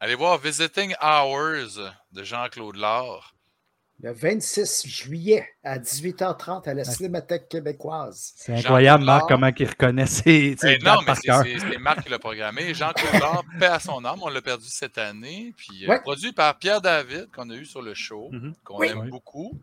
[0.00, 1.80] Allez voir Visiting Hours
[2.12, 3.34] de Jean-Claude Laure.
[4.04, 8.34] Le 26 juillet à 18h30 à la Cinémathèque québécoise.
[8.36, 11.42] C'est Jean incroyable, Marc, comment il reconnaît ses, ses Ben non, mais par c'est- cœur.
[11.42, 12.74] c'est c'est Marc qui l'a programmé.
[12.74, 15.54] Jean-Claude Laure, paix à son âme, on l'a perdu cette année.
[15.56, 18.52] Puis euh, produit par Pierre David, qu'on a eu sur le show, Mhm.
[18.62, 18.88] qu'on Oui.
[18.88, 19.08] aime Oui.
[19.08, 19.58] beaucoup.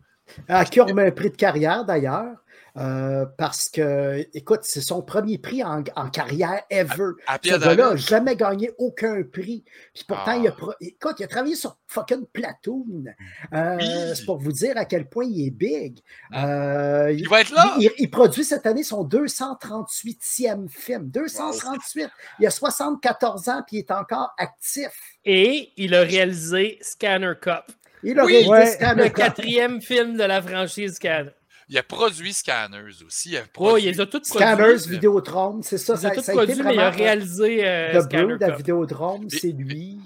[0.48, 2.36] Ah, qui a remis un prix de carrière d'ailleurs.
[2.78, 7.10] euh, parce que, écoute, c'est son premier prix en, en carrière ever.
[7.26, 9.62] À Ce gars-là n'a jamais gagné aucun prix.
[9.92, 10.36] Puis pourtant, Ah.
[10.38, 13.04] il, a pro- écoute, il a travaillé sur fucking Platoon.
[13.52, 13.86] Euh, Oui.
[14.16, 15.98] C'est pour vous dire à quel point il est big.
[16.30, 16.36] Mm.
[16.44, 17.74] Euh, Il va être là.
[17.78, 21.10] il, il produit cette année son 238e film.
[21.10, 22.08] 238.
[22.40, 24.90] Il a 74 ans puis il est encore actif.
[25.26, 27.64] Et il a réalisé Scanner Cup,
[28.02, 28.32] Il a Oui.
[28.44, 28.50] réalisé
[28.84, 28.94] Ouais.
[29.04, 31.30] Le quatrième film de la franchise Scanner.
[31.68, 33.30] Il a produit Scanners aussi.
[33.30, 34.76] Il a Oh, produit- il les a tous Scanners.
[34.88, 35.94] Vidéotron, c'est ça.
[35.94, 38.02] Il les a Ça, tous ça a produits, mais il a vraiment réalisé euh, The
[38.04, 38.50] Scanner à.
[38.50, 39.98] Vidéodrome, Et- c'est lui.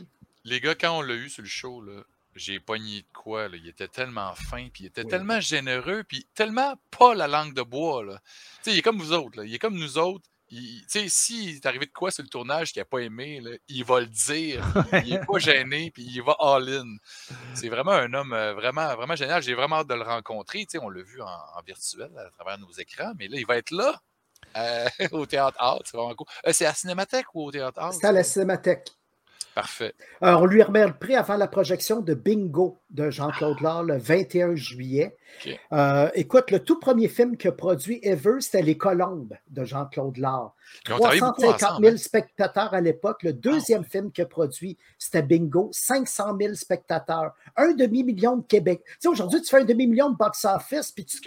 [0.44, 2.02] Les gars, quand on l'a eu sur le show, là,
[2.36, 3.48] j'ai pogné de quoi.
[3.48, 3.56] Là.
[3.56, 5.08] Il était tellement fin, puis il était Oui.
[5.10, 8.04] tellement généreux, puis tellement pas la langue de bois.
[8.04, 8.20] Là.
[8.62, 9.38] Tu sais, il est comme vous autres.
[9.38, 9.44] Là.
[9.44, 10.24] Il est comme nous autres.
[10.86, 13.84] Sais, s'il est arrivé de quoi sur le tournage qu'il n'a pas aimé, là, il
[13.84, 14.64] va le dire.
[15.04, 16.96] Il n'est pas gêné, puis il va all-in.
[17.54, 19.42] C'est vraiment un homme euh, vraiment, vraiment génial.
[19.42, 20.60] J'ai vraiment hâte de le rencontrer.
[20.60, 23.46] Tu sais, on l'a vu en, en virtuel à travers nos écrans, mais là, il
[23.46, 24.00] va être là.
[24.56, 26.26] euh, au Théâtre Art, c'est vraiment cool.
[26.46, 27.92] Euh, c'est à Cinémathèque ou au Théâtre Art?
[27.94, 28.88] C'est à la Cinémathèque.
[29.56, 29.94] Parfait.
[30.20, 34.54] On lui remet le prix avant la projection de Bingo de Jean-Claude Laure le 21
[34.54, 35.16] juillet.
[35.72, 40.54] Euh, écoute, le tout premier film que produit Ever, c'était Les Colombes de Jean-Claude Laure.
[40.86, 41.86] Ils ont travaillé beaucoup 350 ensemble.
[41.86, 41.98] 000 hein.
[41.98, 43.22] spectateurs à l'époque.
[43.22, 47.32] Le deuxième film a produit, c'était Bingo, 500 000 spectateurs.
[47.56, 48.82] Un demi-million de Québec.
[48.84, 51.18] Tu sais, aujourd'hui, tu fais un demi-million de box-office, puis tu,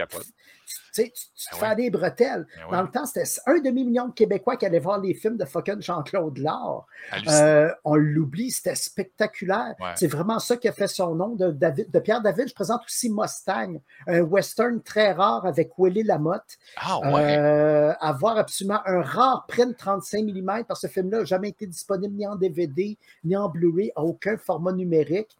[0.70, 0.94] Tu capotes.
[0.94, 1.76] tu sais, tu- tu te Ben fais ouais.
[1.76, 2.48] des bretelles.
[2.56, 2.72] Ben ouais.
[2.72, 5.82] Dans le temps, c'était un demi-million de Québécois qui allaient voir les films de fucking
[5.82, 6.86] Jean-Claude Laure.
[7.28, 9.76] Euh, on l'oublie, c'était spectaculaire.
[9.80, 9.92] Ouais.
[9.96, 11.30] C'est vraiment ça qui a fait son nom.
[11.36, 16.04] De, David, de Pierre David, je présente aussi Mustang, un western très rare avec Willy
[16.04, 16.58] Lamotte.
[16.78, 17.38] Ah ouais.
[17.38, 21.66] Euh, avoir absolument un rare print 35 mm parce que ce film-là n'a jamais été
[21.66, 25.36] disponible ni en DVD ni en Blu-ray, à aucun format numérique.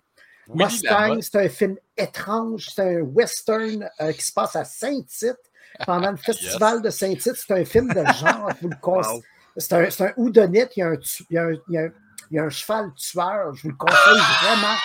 [0.56, 5.38] Mustang, c'est un film étrange, c'est un western euh, qui se passe à Saint-Tite.
[5.86, 7.36] pendant le festival de Saint-Tite.
[7.36, 8.50] C'est un film de genre.
[8.58, 9.14] je vous le conseille.
[9.16, 9.24] Wow.
[9.58, 10.96] C'est un, un houdonite, il y a un,
[11.30, 11.92] il y a un, il y a un-
[12.32, 13.56] il y a un cheval tueur.
[13.56, 14.76] Je vous le conseille vraiment.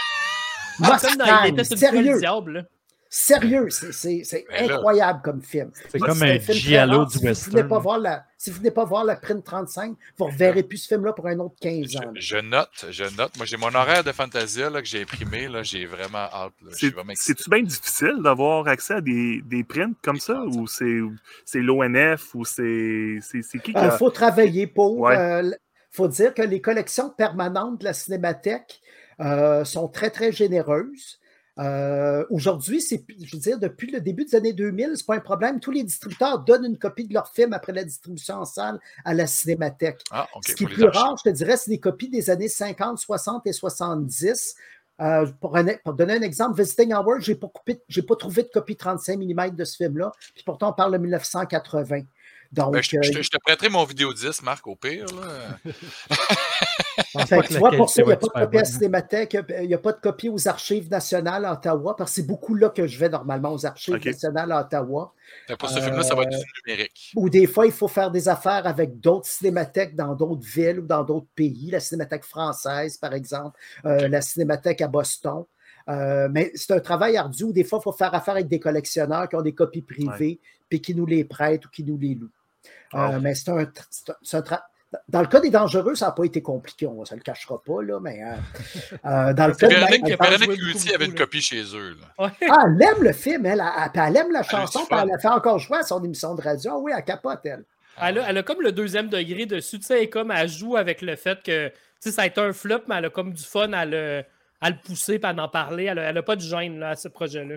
[0.83, 2.69] Ah, comme dans Il Mustang, était sérieux, diable.
[3.17, 4.75] Sérieux, c'est- Ben là.
[4.75, 5.71] incroyable comme film.
[5.89, 7.07] C'est comme un un film très giallo rare.
[7.07, 9.95] du si Vous venez pas voir la, si vous venez pas voir la Print 35,
[10.19, 12.11] vous ne reverrez plus ce film-là pour un autre 15 ans.
[12.17, 13.37] Je, je note, je note.
[13.37, 15.47] Moi, j'ai mon horaire de Fantasia là, que j'ai imprimé.
[15.47, 16.53] Là, j'ai vraiment hâte.
[16.73, 20.43] C'est-tu bien difficile d'avoir accès à des, des prints comme ça?
[20.43, 20.99] Ou c'est
[21.45, 22.35] c'est l'ONF?
[22.35, 23.21] Ou c'est
[23.53, 24.99] qui qui Il a- faut travailler pour.
[24.99, 25.43] Ouais.
[25.45, 25.57] Il
[25.97, 28.81] faut dire que les collections permanentes de la Cinémathèque
[29.21, 31.21] euh, sont très, très généreuses.
[31.59, 35.21] Euh, Aujourd'hui, c'est, je veux dire, depuis le début des années 2000, c'est pas un
[35.21, 35.61] problème.
[35.61, 39.15] Tous les distributeurs donnent une copie de leur film après la distribution en salle à
[39.15, 40.01] la Cinémathèque.
[40.11, 40.27] Ah.
[40.47, 41.01] Ce qui est plus archives.
[41.01, 44.55] rare, je te dirais, c'est des copies des années 50, 60 et 70.
[45.01, 48.43] Euh, pour, un- pour donner un exemple, Visiting Hour, je n'ai pas, coupé- pas trouvé
[48.45, 50.13] de copie 35 mm de ce film-là.
[50.35, 52.03] Puis pourtant, on parle de 1980.
[52.55, 55.07] Donc, Ben, je, euh, je te- je te prêterai mon vidéo 10, Marc, au pire.
[55.07, 55.73] Là.
[57.27, 58.65] Fait que tu vois, pour ça, il n'y a pas de copie à.
[58.65, 62.27] Cinémathèque, il n'y a pas de copie aux archives nationales à Ottawa, parce que c'est
[62.27, 65.13] beaucoup là que je vais normalement, aux archives nationales à Ottawa.
[65.49, 67.13] Fait Pour ce film-là, ça va être Euh, du numérique.
[67.17, 70.87] Ou des fois, il faut faire des affaires avec d'autres cinémathèques dans d'autres villes ou
[70.87, 75.45] dans d'autres pays, la Cinémathèque française, par exemple, euh, la Cinémathèque à Boston.
[75.89, 78.59] Euh, mais c'est un travail ardu où des fois, il faut faire affaire avec des
[78.61, 80.41] collectionneurs qui ont des copies privées,
[80.71, 82.31] puis qui nous les prêtent ou qui nous les louent.
[82.95, 83.21] Euh, Wow.
[83.21, 83.67] mais c'est un,
[85.09, 87.61] Dans le cas des dangereux, ça n'a pas été compliqué, on ne se le cachera
[87.61, 88.35] pas, là, mais euh,
[89.05, 91.97] euh, dans le cas Véronique, Véronique avait une copie chez eux.
[92.01, 92.25] Là.
[92.27, 92.31] Ouais.
[92.49, 95.19] Ah, elle aime le film, elle, elle, elle- elle aime la chanson, puis elle la
[95.19, 96.71] fait encore jouer à son émission de radio.
[96.75, 97.65] Ah oui, elle capote, elle.
[98.01, 99.79] Elle a, elle a comme le deuxième degré dessus.
[99.81, 102.41] Tu sais, elle, comme, elle joue avec le fait que tu sais, ça a été
[102.41, 104.23] un flop, mais elle a comme du fun à le,
[104.61, 105.85] à le pousser et à en parler.
[105.85, 107.57] Elle n'a pas de gêne là, à ce projet-là.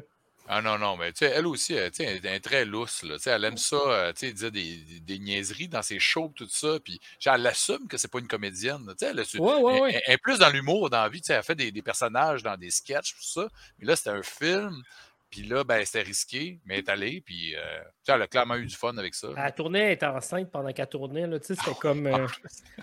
[0.50, 3.04] Ah non, non, mais tu sais, elle aussi, elle, tu sais, elle est très lousse.
[3.04, 5.82] Là, Tu sais, elle aime ça, euh, tu sais, dire des, des, des niaiseries dans
[5.82, 6.80] ses shows, tout ça.
[6.82, 8.86] Puis, genre, elle assume que c'est pas une comédienne.
[8.88, 9.91] là, Tu sais, elle, su- Ouais, ouais, elle- ouais.
[9.95, 11.20] elle- elle est plus dans l'humour, dans la vie.
[11.22, 13.48] Tu sais, elle fait des, des personnages dans des sketchs, tout ça.
[13.80, 14.82] Mais là, c'était un film.
[15.30, 17.21] Puis là, ben, c'était risqué, mais elle est allée.
[17.25, 17.59] Puis, euh,
[18.07, 19.28] elle a clairement eu du fun avec ça.
[19.38, 21.28] Elle tournait, elle était enceinte pendant qu'elle tournait.
[21.28, 22.07] Là, tu sais, c'était comme.
[22.07, 22.25] euh,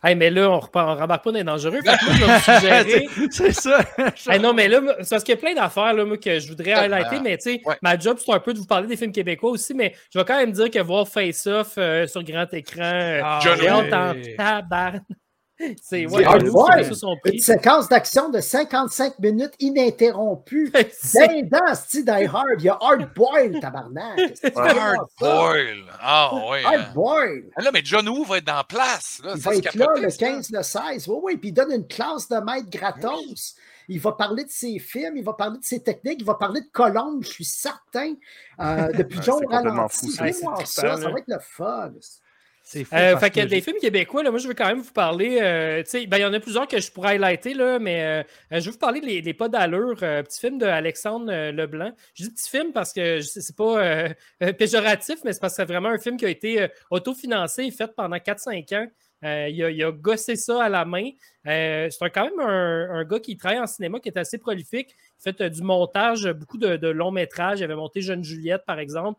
[0.03, 0.61] Hey, mais là, on ne
[0.99, 1.81] rembarque pas les dangereux.
[1.83, 3.29] Fait que moi, je vais vous suggérer.
[3.31, 3.85] c'est ça.
[4.33, 6.49] Hey, non, mais là, c'est parce qu'il y a plein d'affaires là, moi, que je
[6.49, 7.77] voudrais highlighter, mais tu sais, Ouais.
[7.83, 10.25] ma job, c'est un peu de vous parler des films québécois aussi, mais je vais
[10.25, 13.71] quand même dire que voir Face Off euh, sur grand écran, euh, Ah, John j'ai
[13.71, 13.89] en
[14.37, 15.01] tabarn.
[15.81, 16.25] C'est ouais,
[16.95, 20.73] son Une séquence d'action de 55 minutes ininterrompue.
[20.93, 24.19] C'est- dans ce Die Hard, il y a Hard Boil, tabarnak.
[24.57, 25.85] Hard boil!
[26.01, 26.63] Ah, ouais.
[26.65, 26.71] hein.
[26.73, 27.45] Hard Boil.
[27.57, 29.21] Ah, là, mais John Woo va être dans la place.
[29.25, 30.17] Là, Il Ça, va être là le ça.
[30.19, 31.09] 15, le 16.
[31.09, 33.55] Oui, oui, puis il donne une classe de maître gratos.
[33.89, 36.63] Il va parler de ses films, il va parler de ses techniques, il va parler
[36.63, 38.15] de Colombe, je suis certain.
[38.61, 40.09] Euh, depuis John Ralenti.
[40.09, 40.11] fou,
[40.65, 40.97] ça.
[40.97, 41.93] Ça, va être le fun.
[42.67, 44.81] C'est fou Euh, fait que que des films québécois, là, moi je veux quand même
[44.81, 45.39] vous parler.
[45.41, 48.23] euh, ben, il y en a plusieurs que je pourrais highlighter, là, mais euh,
[48.61, 51.93] je vais vous parler des Les Pas d'allure, petit film de Alexandre Leblanc.
[52.15, 54.09] Je dis petit film parce que c'est pas
[54.59, 57.95] péjoratif, mais c'est parce que c'est vraiment un film qui a été autofinancé et fait
[57.95, 58.89] pendant 4-5 ans.
[59.25, 61.09] Euh, il, a, il a gossé ça à la main.
[61.47, 64.95] Euh, c'est quand même un, un gars qui travaille en cinéma, qui est assez prolifique.
[65.19, 67.61] Il fait euh, du montage, beaucoup de, de longs métrages.
[67.61, 69.19] Il avait monté Jeune Juliette, par exemple.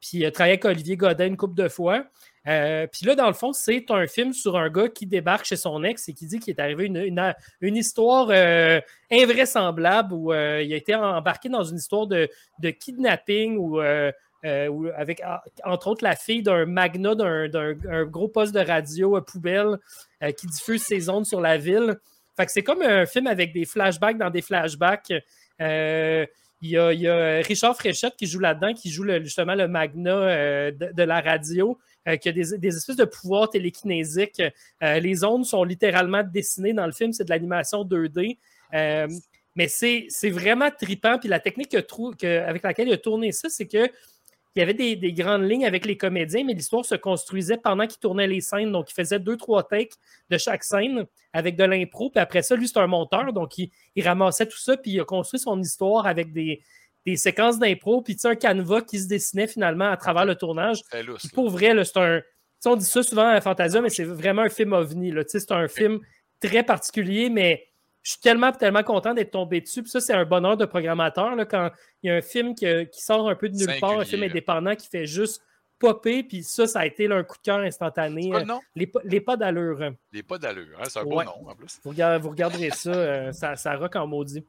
[0.00, 2.04] Puis il a travaillé avec Olivier Godin une couple de fois.
[2.48, 5.56] Euh, puis là, dans le fond, c'est un film sur un gars qui débarque chez
[5.56, 8.80] son ex et qui dit qu'il est arrivé une, une, une histoire euh,
[9.10, 12.28] invraisemblable où euh, il a été embarqué dans une histoire de,
[12.60, 13.80] de kidnapping ou
[14.96, 19.16] avec, en- entre autres, la fille d'un magnat d'un d'un- un gros poste de radio
[19.16, 19.78] à poubelle
[20.38, 21.96] qui diffuse ses ondes sur la ville.
[22.36, 25.12] Fait que c'est comme un film avec des flashbacks dans des flashbacks.
[26.64, 30.16] Euh, il y, a, a Richard Fréchette qui joue là-dedans, qui joue justement le magna
[30.16, 31.78] euh, de, la radio,
[32.08, 34.40] euh, qui a des, espèces de pouvoirs télékinésiques.
[34.82, 38.38] Euh, les ondes sont littéralement dessinées dans le film, c'est de l'animation 2D.
[38.74, 39.08] Euh,
[39.56, 41.18] mais c'est vraiment trippant.
[41.18, 43.90] Puis la technique avec laquelle il a tourné ça, c'est que
[44.56, 47.86] il y avait des, des grandes lignes avec les comédiens, mais l'histoire se construisait pendant
[47.86, 48.72] qu'il tournait les scènes.
[48.72, 49.92] Donc, il faisait deux, trois takes
[50.30, 51.04] de chaque scène
[51.34, 52.08] avec de l'impro.
[52.08, 53.34] Puis après ça, lui, c'est un monteur.
[53.34, 54.78] Donc, il, il ramassait tout ça.
[54.78, 56.62] Puis il a construit son histoire avec des,
[57.04, 58.00] des séquences d'impro.
[58.00, 60.80] Puis, tu sais, un canevas qui se dessinait finalement à travers le tournage.
[61.06, 62.22] Lousse, Puis pour vrai, c'est un.
[62.64, 65.10] on dit ça souvent à Fantasia, mais c'est vraiment un film ovni.
[65.10, 65.22] là.
[65.22, 66.00] Tu sais, C'est un film
[66.40, 67.66] très particulier, mais
[68.06, 69.82] je suis tellement, tellement content d'être tombé dessus.
[69.82, 71.70] Puis ça, c'est un bonheur de programmateur là, quand
[72.04, 74.20] il y a un film qui, qui sort un peu de nulle part, un film
[74.20, 74.28] là.
[74.28, 75.42] indépendant qui fait juste
[75.80, 76.22] popper.
[76.22, 78.22] Puis ça, ça a été là, un coup de cœur instantané.
[78.22, 78.60] C'est quoi Euh, le nom?
[78.76, 79.90] Les, pas- les pas d'allure.
[80.12, 80.78] Les pas d'allure.
[80.78, 81.24] hein, C'est un beau Ouais.
[81.24, 81.80] nom, en plus.
[81.82, 81.90] Vous,
[82.30, 84.44] regarderez ça, euh, ça, ça rock en maudit.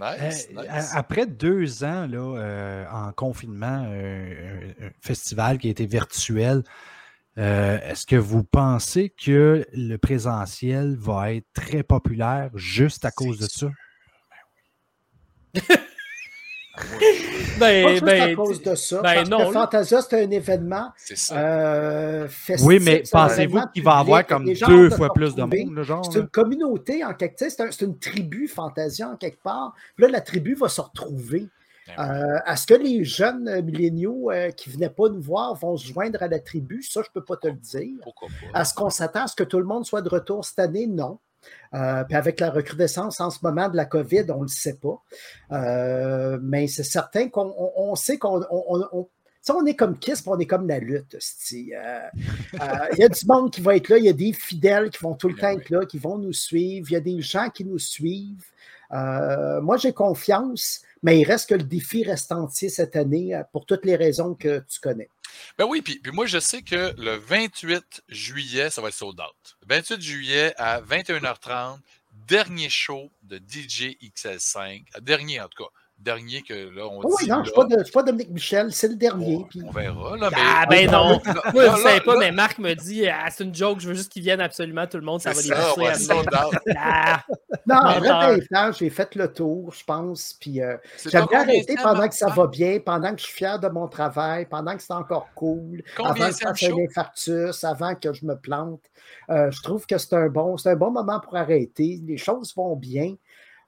[0.00, 0.92] Nice, Euh, nice.
[0.94, 6.62] Après deux ans là, euh, en confinement, euh, un, un festival qui a été virtuel,
[7.40, 13.38] euh, est-ce que vous pensez que le présentiel va être très populaire juste à cause
[13.38, 13.68] de ça?
[16.76, 16.84] Pas
[17.58, 19.02] Ben, juste à ben, cause de ça.
[19.02, 19.52] ben parce non, que.
[19.52, 21.36] Fantasia, c'est un événement C'est ça.
[21.38, 22.66] euh, festif.
[22.66, 25.84] Oui, mais pensez-vous qu'il va y avoir comme deux fois plus de monde?
[26.10, 29.74] C'est une communauté en quelque sorte, c'est un- c'est une tribu Fantasia en quelque part.
[29.96, 31.48] Puis là, la tribu va se retrouver.
[31.96, 32.10] Ben.
[32.10, 35.76] Euh, Est-ce que les jeunes euh, milléniaux euh, qui ne venaient pas nous voir vont
[35.76, 36.82] se joindre à la tribu?
[36.82, 37.98] Ça, je ne peux pas te le dire.
[38.54, 40.86] Est-ce qu'on s'attend à ce que tout le monde soit de retour cette année?
[40.86, 41.18] Non.
[41.74, 44.76] Euh, puis avec la recrudescence en ce moment de la COVID, on ne le sait
[44.78, 45.00] pas.
[46.42, 50.46] Mais c'est certain qu'on on- on sait qu'on on- on- est comme Kiss, on est
[50.46, 51.14] comme la lutte.
[51.14, 52.58] Euh, euh,
[52.92, 54.98] Il y a du monde qui va être là, il y a des fidèles qui
[55.02, 55.60] vont tout le Ben temps oui.
[55.62, 58.44] être là, qui vont nous suivre, il y a des gens qui nous suivent.
[58.92, 63.42] Euh, moi, j'ai confiance, mais il reste que le défi reste entier cette année euh,
[63.52, 65.08] pour toutes les raisons que tu connais.
[65.58, 69.20] Ben oui, puis, puis moi, je sais que le 28 juillet, ça va être sold
[69.20, 69.56] out.
[69.68, 71.78] Le 28 juillet à 21h30,
[72.26, 74.82] dernier show de DJ XL5.
[74.96, 75.70] Euh, Dernier, en tout cas.
[75.98, 77.28] Dernier que là, on Oh oui, dit.
[77.30, 79.36] non, là, je ne suis, pas je Dominique Michel, c'est le dernier.
[79.36, 80.30] on, puis- on verra, là.
[80.30, 81.20] Mais, Ah, ben non.
[81.52, 83.88] Moi, vous savez là, pas, là, mais Marc me dit ah, c'est une joke, je
[83.88, 86.54] veux juste qu'ils viennent absolument tout le monde, ça va les pousser sold à out.
[86.74, 87.22] Ah,
[87.66, 90.34] Non, vrai, temps, j'ai fait le tour, je pense.
[90.40, 93.24] Puis euh, C'est j'aime ton bien arrêter pendant que ça va bien, pendant que je
[93.26, 96.78] suis fier de mon travail, pendant que c'est encore cool, avant que je fasse un
[96.78, 98.82] infarctus, avant que je me plante.
[99.30, 102.00] Euh, je trouve que c'est un, bon, c'est un bon moment pour arrêter.
[102.06, 103.14] Les choses vont bien.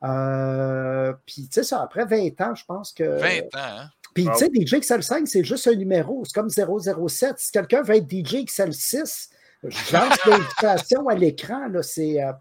[0.05, 3.05] Euh, puis, tu sais, ça, après 20 ans, je pense que.
[3.05, 3.89] 20 ans, hein?
[4.15, 6.23] Puis, tu sais, DJ XL5, c'est juste un numéro.
[6.27, 7.39] C'est comme 007.
[7.39, 9.31] Si quelqu'un veut être DJ XL6,
[9.65, 11.69] je lance l'invitation à l'écran.
[11.69, 12.33] là, c'est, euh,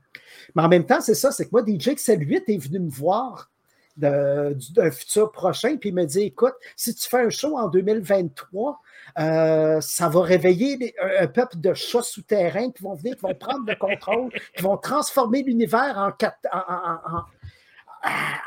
[0.55, 1.31] Mais en même temps, c'est ça.
[1.31, 3.49] C'est que moi, DJ XL8 est venu me voir
[3.97, 5.77] d'un futur prochain.
[5.77, 8.81] Puis il me dit écoute, si tu fais un show en 2023,
[9.19, 13.67] euh, ça va réveiller un, peuple de chats souterrains qui vont venir, qui vont prendre
[13.67, 17.23] le contrôle, qui vont transformer l'univers en-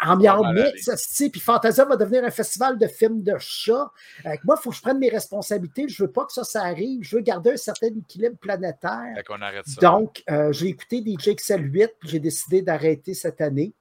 [0.04, 0.72] en miel mal aller.
[0.72, 3.90] mix, esti, puis Fantasia va devenir un festival de films de chats.
[4.26, 5.88] Euh, moi, il faut que je prenne mes responsabilités.
[5.88, 7.02] Je veux pas que ça, ça arrive.
[7.02, 9.12] Je veux garder un certain équilibre planétaire.
[9.16, 9.80] Fait qu'on arrête ça.
[9.80, 13.72] Donc, euh, j'ai écouté DJ XL8, puis j'ai décidé d'arrêter cette année.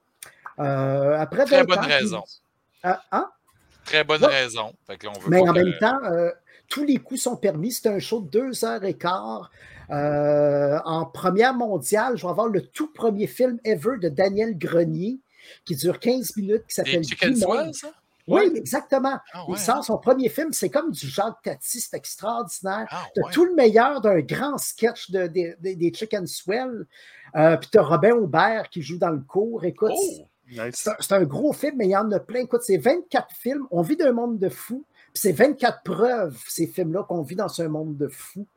[0.59, 2.23] Euh, après Très 20 bonne ans, raison.
[2.83, 3.29] Ah, hein?
[3.85, 4.27] Très bonne Ouais.
[4.41, 4.73] raison.
[4.87, 5.97] Fait que là, on veut Mais en même temps,
[6.69, 7.71] tous les coups sont permis.
[7.71, 9.51] C'est un show de deux heures et quart.
[9.89, 15.19] Euh, en première mondiale, je vais avoir le tout premier film ever de Daniel Grenier
[15.65, 17.91] qui dure 15 minutes, qui s'appelle chicken swell, ça?
[18.25, 19.17] Oui, exactement.
[19.33, 22.87] Ah, Il sort son premier film, c'est comme du Jacques Tati, c'est extraordinaire.
[22.89, 23.31] Ah, T'as ouais.
[23.33, 26.85] tout le meilleur d'un grand sketch de, de- de- des Chicken Swell.
[27.35, 29.65] Euh, Puis t'as Robin Aubert qui joue dans le cours.
[29.65, 30.27] Écoute, Oh!
[30.49, 30.71] Nice.
[30.75, 32.41] c'est un- c'est un gros film, mais il y en a plein.
[32.41, 33.65] Écoute, c'est 24 films.
[33.71, 34.85] On vit d'un monde de fous.
[35.13, 38.47] Puis c'est 24 preuves, ces films-là, qu'on vit dans un monde de fous.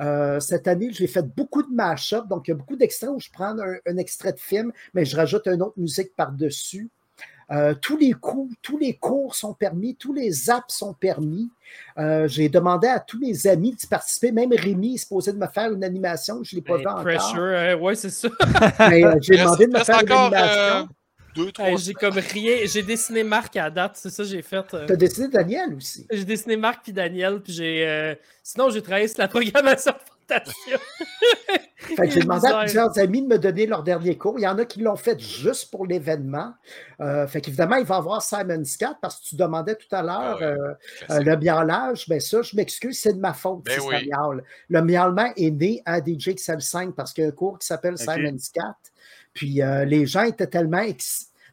[0.00, 2.26] Euh, cette année, j'ai fait beaucoup de mash-up.
[2.28, 5.04] Donc, il y a beaucoup d'extraits où je prends un, un extrait de film, mais
[5.04, 6.90] je rajoute une autre musique par-dessus.
[7.52, 11.48] Euh, tous les coups, tous les cours sont permis, tous les apps sont permis.
[11.96, 14.32] Euh, j'ai demandé à tous mes amis de participer.
[14.32, 16.42] Même Rémi est supposé de me faire une animation.
[16.42, 17.02] Je ne l'ai pas vu encore.
[17.02, 18.28] pressure, hein, ouais, c'est ça.
[18.90, 20.88] Mais euh, j'ai demandé de me faire une encore animation.
[21.36, 21.66] Deux, trois.
[21.68, 22.56] Hey, j'ai comme rien.
[22.64, 24.74] J'ai dessiné Marc à date, c'est ça que j'ai fait.
[24.74, 24.86] euh.
[24.86, 26.06] Tu as décidé Daniel aussi.
[26.10, 27.86] J'ai dessiné Marc puis Daniel, puis j'ai.
[27.86, 29.92] euh, Sinon, j'ai travaillé sur la programmation
[30.28, 30.78] Fantasia.
[31.78, 34.38] Fait que j'ai demandé à plusieurs amis de me donner leur dernier cours.
[34.38, 36.52] Il y en a qui l'ont fait juste pour l'événement.
[37.00, 40.02] Euh, fait qu'évidemment, il va y avoir Simon Scott parce que tu demandais tout à
[40.02, 42.08] l'heure Ah ouais, euh, le miaulage.
[42.08, 43.94] Ben ça, je m'excuse, c'est de ma faute Ben si oui.
[43.94, 44.42] ça miaule.
[44.68, 47.96] Le miaulement est né à DJ XL5 parce qu'il y a un cours qui s'appelle
[47.98, 48.74] Simon Scott.
[49.36, 50.82] Puis euh, les gens étaient tellement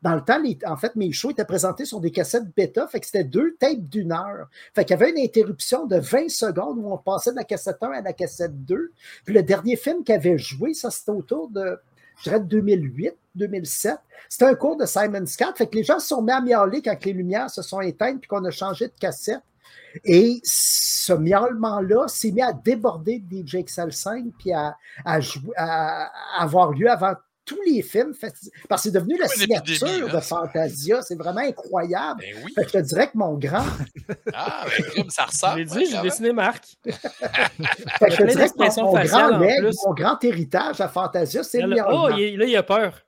[0.01, 3.05] dans le temps, en fait, mes shows étaient présentés sur des cassettes bêta, fait que
[3.05, 4.49] c'était deux tapes d'une heure.
[4.73, 7.77] Fait qu'il y avait une interruption de 20 secondes où on passait de la cassette
[7.81, 8.91] 1 à la cassette 2.
[9.25, 11.79] Puis le dernier film qu'il avait joué, ça c'était autour de,
[12.17, 13.95] je dirais, de 2008, 2007.
[14.27, 15.57] C'était un cours de Simon Scott.
[15.57, 18.19] Fait que les gens se sont mis à miauler quand les lumières se sont éteintes
[18.19, 19.41] puis qu'on a changé de cassette.
[20.03, 24.75] Et ce miaulement-là s'est mis à déborder de DJ XL5 puis à-
[25.05, 26.09] à
[26.39, 27.13] avoir lieu avant
[27.45, 28.13] tous les films.
[28.13, 28.33] Fait-
[28.69, 30.21] Parce que c'est devenu la épidémie, signature hein, de ça.
[30.21, 31.01] Fantasia.
[31.01, 32.21] C'est vraiment incroyable.
[32.21, 32.53] Ben oui.
[32.55, 33.65] Fait que je te dirais que mon grand,
[34.33, 34.65] Ah,
[34.95, 35.59] ben, ça Je ressemble.
[35.59, 36.65] l'ai dit, j'ai dessiné Marc.
[36.85, 41.61] fait que je te dirais que mon, grand leg, mon grand héritage à Fantasia, c'est
[41.61, 43.03] le oh, il là, il a peur.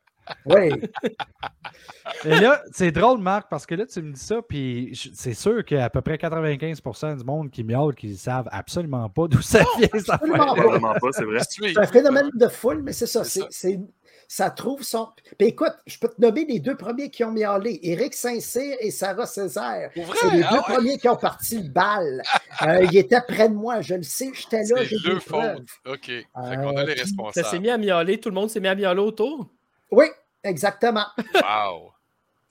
[0.45, 0.69] Oui.
[2.25, 5.63] Et là, c'est drôle, Marc, parce que là, tu me dis ça, puis c'est sûr
[5.65, 9.87] qu'à peu près 95% du monde qui miaule, qui savent absolument pas d'où ça vient,
[9.93, 11.09] cette absolument pas.
[11.11, 11.39] C'est vrai.
[11.47, 13.23] C'est un phénomène de foule, mais c'est ça.
[13.23, 13.79] C'est,
[14.27, 14.49] ça.
[14.49, 15.09] trouve son.
[15.37, 18.91] Puis écoute, je peux te nommer les deux premiers qui ont miaulé Éric Saint-Cyr et
[18.91, 19.91] Sarah Césaire.
[19.95, 20.63] C'est les Ah deux ouais?
[20.75, 22.21] premiers qui ont parti le bal.
[22.61, 25.63] Euh, ils étaient près de moi, je le sais, j'étais là, C'est j'ai deux fautes.
[25.85, 26.05] OK.
[26.05, 27.61] Fait Euh, qu'on a les puis- Ça s'est responsables.
[27.61, 29.47] mis à miauler, tout le monde s'est mis à miauler autour?
[29.91, 30.05] Oui,
[30.43, 31.05] exactement.
[31.35, 31.91] Wow.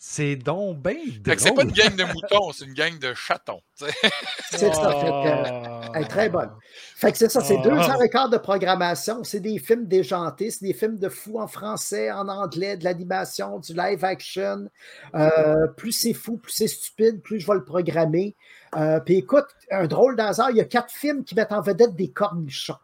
[0.06, 3.14] C'est donc bien Fait que c'est pas une gang de moutons, c'est une gang de
[3.14, 3.62] chatons.
[3.78, 4.92] C'est ça.
[5.00, 6.50] Fait que, euh, elle est très bonne.
[6.94, 7.62] Fait que c'est ça, c'est Oh.
[7.62, 9.24] deux heures et quart de programmation.
[9.24, 13.58] C'est des films déjantés, c'est des films de fous en français, en anglais, de l'animation,
[13.58, 14.68] du live action.
[15.14, 18.36] Euh, plus c'est fou, plus c'est stupide, plus je vais le programmer.
[18.76, 21.96] Euh, Puis écoute, un drôle d'hasard, il y a quatre films qui mettent en vedette
[21.96, 22.76] des cornichons.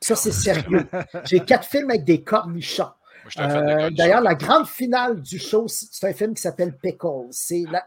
[0.00, 0.84] Ça, c'est sérieux.
[1.26, 2.90] J'ai quatre films avec des cornichons.
[3.38, 3.90] Euh.
[3.90, 7.28] D'ailleurs, la grande finale du show, c'est un film qui s'appelle Pickles.
[7.30, 7.84] C'est la,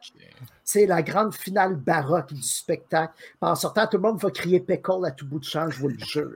[0.64, 3.14] c'est la grande finale baroque du spectacle.
[3.41, 5.89] En sortant, tout le monde va crier Pickle à tout bout de champ, je vous
[5.89, 6.32] le jure.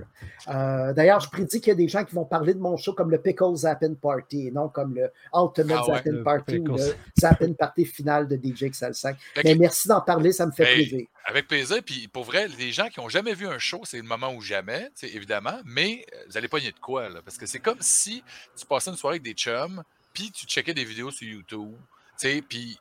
[0.50, 2.94] Euh, D'ailleurs, je prédis qu'il y a des gens qui vont parler de mon show
[2.94, 6.60] comme le Pickle Zappin' Party et non comme le Ultimate Ah ouais, Zappin' le Party
[6.60, 9.16] ou le Zappin' Party final de DJ XL5.
[9.34, 11.08] Fait que- Mais merci d'en parler, ça me fait Hey, plaisir.
[11.26, 11.78] Avec plaisir.
[11.86, 14.42] Puis pour vrai, les gens qui n'ont jamais vu un show, c'est le moment où
[14.42, 17.20] jamais, évidemment, mais euh, vous allez pogner de quoi, là?
[17.24, 18.24] Parce que c'est comme si
[18.56, 21.74] tu passais une soirée avec des chums, puis tu checkais des vidéos sur YouTube,
[22.20, 22.80] tu sais, puis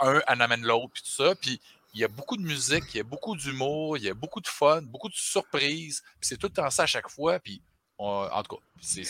[0.00, 1.60] un en amène l'autre, puis tout ça, puis
[1.94, 4.40] il y a beaucoup de musique, il y a beaucoup d'humour, il y a beaucoup
[4.40, 7.60] de fun, beaucoup de surprises, puis c'est tout le temps ça à chaque fois, puis
[8.00, 8.62] on- en tout cas,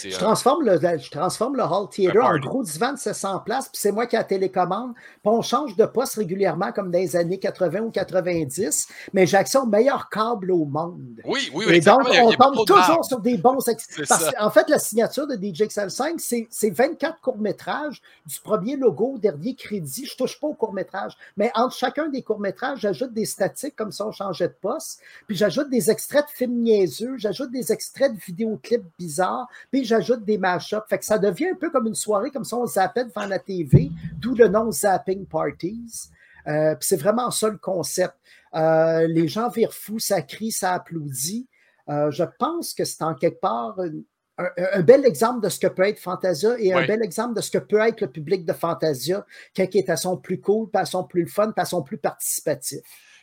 [0.09, 3.69] Je euh, transforme le, je transforme le Hall Theater en gros divan de 700 places,
[3.69, 4.95] puis c'est moi qui ai la télécommande.
[4.95, 9.37] Puis on change de poste régulièrement, comme dans les années 80 ou 90, mais j'ai
[9.37, 11.21] accès au meilleur câble au monde.
[11.25, 11.75] Oui, oui, oui.
[11.77, 13.59] Et donc, exactement, a- on a tombe de toujours sur des bons.
[13.65, 14.31] Parce ça.
[14.41, 19.55] en fait, la signature de DJXL5, c'est c'est 24 courts-métrages du premier logo au dernier
[19.55, 20.05] crédit.
[20.05, 21.17] Je ne touche pas aux courts-métrages.
[21.37, 25.01] Mais entre chacun des courts-métrages, j'ajoute des statiques comme ça, on changeait de poste.
[25.29, 30.25] Puis j'ajoute des extraits de films niaiseux, j'ajoute des extraits de vidéoclips bizarres, puis j'ajoute
[30.25, 30.87] des mash-ups.
[30.89, 33.39] Fait que ça devient un peu comme une soirée, comme ça on zappait devant la
[33.39, 36.11] TV, d'où le nom Zapping Parties.
[36.47, 38.15] Euh, c'est vraiment ça le concept.
[38.55, 41.47] Euh, les gens virent fous, ça crie, ça applaudit.
[41.89, 44.05] Euh, je pense que c'est en quelque part une-
[44.39, 47.43] un, un bel exemple de ce que peut être Fantasia et un bel exemple de
[47.43, 50.71] ce que peut être le public de Fantasia quand il est à son plus cool,
[50.71, 52.81] puis à son plus fun, puis à son plus participatif.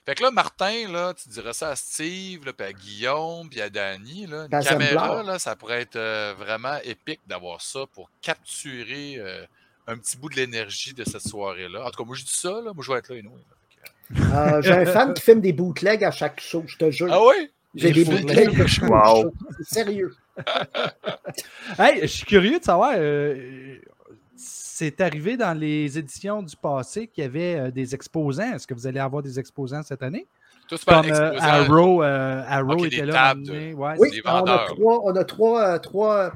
[0.08, 3.60] Fait que là, Martin, là, tu dirais ça à Steve, là, puis à Guillaume, puis
[3.62, 4.26] à Danny.
[4.26, 9.16] Là, une À caméra, là, ça pourrait être euh, vraiment épique d'avoir ça pour capturer
[9.18, 9.44] euh,
[9.86, 11.86] un petit bout de l'énergie de cette soirée-là.
[11.86, 13.42] En tout cas, moi, je dis ça, là, moi, je vais être là, anyway.
[14.14, 16.90] Fait que, Euh, J'ai un fan qui filme des bootlegs à chaque show, je te
[16.90, 17.10] jure.
[17.12, 17.52] Ah oui?
[17.76, 18.48] J'ai des des bootlegs.
[18.48, 18.58] bootlegs?
[18.64, 19.22] de chaque Wow.
[19.24, 19.34] show.
[19.58, 20.16] C'est sérieux.
[21.78, 23.78] Hey, je suis curieux de savoir, euh,
[24.38, 28.54] c'est arrivé dans les éditions du passé qu'il y avait euh, des exposants.
[28.54, 30.28] Est-ce que vous allez avoir des exposants cette année?
[30.86, 31.40] Parles Comme euh.
[31.40, 33.14] Arrow, euh, Arrow était là.
[33.14, 33.74] tables.
[33.76, 36.34] Ouais, Oui, des on a trois, on a trois, euh, trois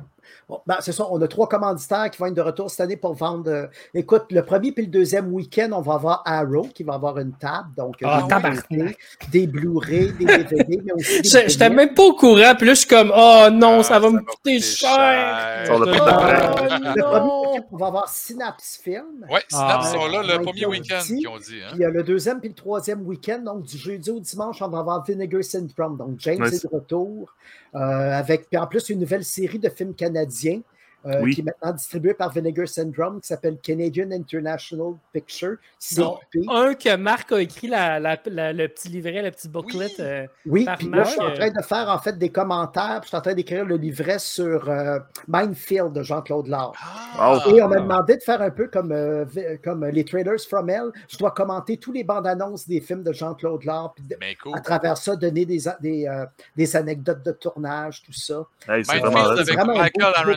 [0.67, 3.13] ben, c'est ça, on a trois commanditaires qui vont être de retour cette année pour
[3.13, 3.49] vendre.
[3.49, 7.17] euh, écoute, le premier puis le deuxième week-end, on va avoir Arrow qui va avoir
[7.19, 8.65] une table, donc euh, Ah, des tabarnak.
[8.69, 8.97] DVD,
[9.31, 12.73] des Blu-ray, des DVD, mais aussi des Je- J'étais même pas au courant, puis là,
[12.73, 15.69] je suis comme, oh non, Ah, ça va me coûter cher.
[15.71, 19.25] Oh, Le premier week-end, on va avoir Synapse Film.
[19.29, 21.55] Ouais, Synapse Ah, sont là le premier week-end qu'ils ont dit.
[21.63, 21.71] Hein?
[21.73, 24.79] Puis euh, le deuxième puis le troisième week-end, donc du jeudi au dimanche, on va
[24.79, 25.97] avoir Vinegar Syndrome.
[25.97, 26.53] Donc James Nice.
[26.53, 27.33] est de retour
[27.73, 30.61] avec, puis en plus, une nouvelle série de films canadiens
[31.05, 31.33] euh, Oui.
[31.35, 35.55] qui est maintenant distribuée par Vinegar Syndrome qui s'appelle Canadian International Picture.
[35.79, 36.45] CIP.
[36.49, 39.87] Un que Marc a écrit la- la- la- le petit livret, le petit booklet.
[39.87, 39.95] Oui.
[39.99, 42.29] euh, Oui, par puis là, je suis en Marc, train de faire en fait des
[42.29, 46.73] commentaires, puis je suis en train d'écrire le livret sur euh, Minefield de Jean-Claude Lard.
[47.17, 49.25] Ah, Et on m'a demandé de faire un peu comme, euh,
[49.63, 50.91] comme les Trailers from Hell.
[51.09, 54.55] Je dois commenter tous les bandes annonces des films de Jean-Claude Lard, puis de- cool.
[54.55, 56.25] à travers ça, donner des, a- des, euh,
[56.55, 58.45] des anecdotes de tournage, tout ça.
[58.67, 59.41] Hey, c'est vraiment Minefield là.
[59.41, 60.31] avec vraiment un beau, Michael beau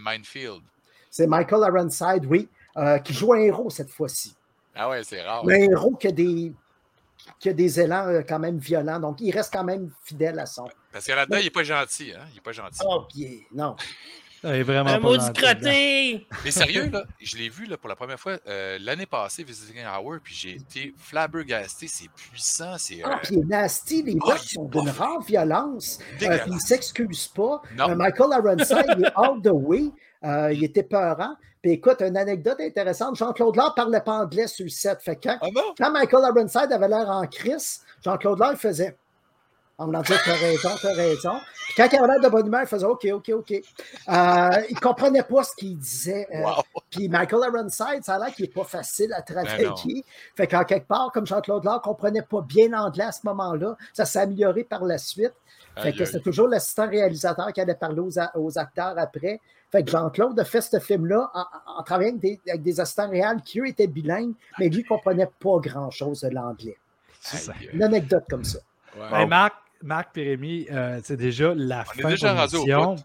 [0.00, 0.62] Minefield.
[1.10, 4.34] C'est Michael Ironside, oui, euh, qui joue un héros cette fois-ci.
[4.74, 5.44] Ah ouais, c'est rare.
[5.44, 6.52] Mais un héros qui a des,
[7.38, 10.46] qui a des élans euh, quand même violents, donc il reste quand même fidèle à
[10.46, 10.68] son.
[10.90, 12.12] Parce que là-dedans, il n'est pas gentil.
[12.16, 12.24] Hein?
[12.30, 12.80] Il n'est pas gentil.
[12.86, 13.06] Oh,
[13.52, 13.76] non.
[14.44, 15.32] Elle est vraiment Un gentil dedans.
[15.34, 16.26] crotté!
[16.44, 19.84] Mais sérieux, là, je l'ai vu là, pour la première fois euh, l'année passée, Visiting
[19.86, 21.86] Hour, puis j'ai été flabbergasté.
[21.88, 23.04] C'est puissant, c'est.
[23.04, 25.98] euh, Ah, puis il est nasty, les Oh, sont d'une rare violence.
[26.22, 27.62] Euh, puis il ne s'excuse pas.
[27.76, 27.90] Non.
[27.90, 29.84] Euh, Michael Ironside, il est all the way.
[30.24, 31.34] Euh, il était peurant.
[31.62, 33.14] Puis écoute, une anecdote intéressante.
[33.16, 35.00] Jean-Claude Lard parlait pas anglais sur le set.
[35.00, 35.46] Fait quand, Ah
[35.78, 38.96] quand Michael Ironside avait l'air en crise, Jean-Claude Lard, il faisait.
[39.82, 41.38] On me disait, t'as raison, t'as raison.
[41.66, 43.52] Puis quand il avait l'air de bonne humeur, il faisait OK, OK, OK.
[43.52, 46.26] Euh, il comprenait pas ce qu'il disait.
[46.34, 46.62] Euh, Wow.
[46.90, 50.04] Puis Michael Ironside, ça a l'air qu'il n'est pas facile à Ben travailler.
[50.36, 54.04] fait qu'en quelque part, comme Jean-Claude Laure comprenait pas bien l'anglais à ce moment-là, ça
[54.04, 55.32] s'est amélioré par la suite.
[55.78, 58.00] Fait que c'est toujours l'assistant réalisateur qui allait parler
[58.34, 59.40] aux, acteurs après.
[59.70, 62.78] Fait que Jean-Claude a fait ce film-là en, en- en travaillant avec des, avec des
[62.78, 66.76] assistants réels qui, eux, étaient bilingues, mais lui ne comprenait pas grand-chose de l'anglais.
[67.20, 67.52] C'est ça.
[67.58, 68.58] Aïe, Une anecdote comme ça.
[68.98, 69.20] ouais.
[69.22, 72.96] Hey, Marc, Marc Pérémy, euh, c'est déjà la On est fin déjà de l'émission.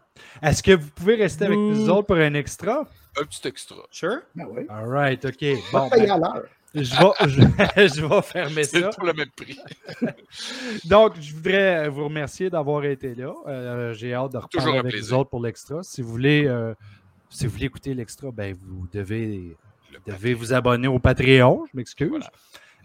[0.42, 2.88] Est-ce que vous pouvez rester avec nous autres pour un extra?
[3.20, 3.78] Un petit extra.
[3.92, 4.20] Sure.
[4.36, 4.64] Ben oui.
[4.70, 5.46] All right, OK.
[5.72, 6.44] Bon, ben,
[6.76, 7.30] je, vais,
[7.88, 8.90] je, je vais fermer C'est ça.
[8.90, 9.58] pour le même prix.
[10.86, 13.34] Donc, je voudrais vous remercier d'avoir été là.
[13.48, 15.16] Euh, J'ai hâte de reparler avec plaisir.
[15.16, 15.82] vous autres pour l'extra.
[15.84, 16.74] Si vous voulez, euh,
[17.30, 19.58] si vous voulez écouter l'extra, ben, vous devez,
[19.92, 21.66] Le devez vous abonner au Patreon.
[21.72, 22.10] Je m'excuse.
[22.10, 22.30] Voilà.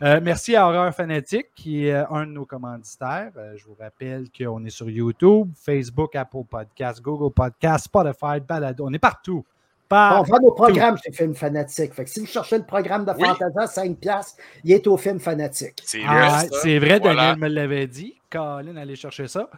[0.03, 3.31] Euh, merci à Horreur Fanatique, qui est un de nos commanditaires.
[3.37, 8.85] Euh, je vous rappelle qu'on est sur YouTube, Facebook, Apple Podcasts, Google Podcasts, Spotify, Balado.
[8.89, 9.45] On est partout.
[9.93, 11.93] On vend nos programmes chez Film Fanatique.
[11.93, 13.29] Fait que si vous cherchez le programme de Oui.
[13.29, 15.83] Fantasia à 5$, piastres, il est au Film Fanatique.
[15.85, 16.99] C'est Ah, vrai, Voilà.
[17.35, 18.15] Daniel me l'avait dit.
[18.33, 19.49] Colin, allez chercher ça.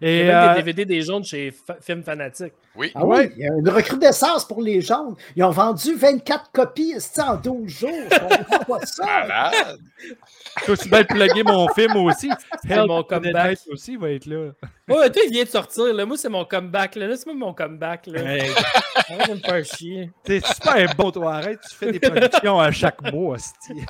[0.00, 2.52] Il y Et, a même euh, des DVD des jaunes chez Fa- Film Fanatique.
[2.76, 2.90] Oui.
[2.94, 5.14] Ah oui, il y a une recrudescence pour les jaunes.
[5.36, 7.90] Ils ont vendu 24 copies en 12 jours?
[8.10, 9.04] Je comprends pas ça.
[9.28, 9.78] Malade.
[10.60, 12.28] Je peux aussi bien plugger mon film aussi.
[12.68, 13.58] Help mon comeback.
[13.70, 14.50] Aussi va être là.
[14.88, 15.94] Ouais, toi, il vient de sortir.
[15.94, 16.04] Là.
[16.04, 16.96] Moi, c'est mon comeback.
[16.96, 18.06] Là, Laisse-moi mon comeback.
[18.08, 18.20] Là.
[18.20, 18.50] Hey,
[19.08, 20.10] Arrête de me faire chier.
[20.24, 21.34] T'es super bon, toi.
[21.36, 23.84] Arrête, tu fais des productions à chaque mois, hostie.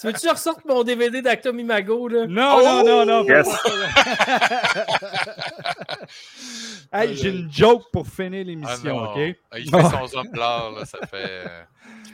[0.00, 2.08] Tu veux-tu ressorte mon DVD d'Actum Imago?
[2.08, 2.26] Là?
[2.26, 3.24] Non, non, non, non.
[3.24, 3.48] Yes.
[6.92, 9.12] Hey, j'ai une joke pour finir Ah l'émission, non.
[9.12, 9.36] OK?
[9.50, 11.46] Ah, Il fait son homme là, ça fait.
[11.46, 11.62] euh,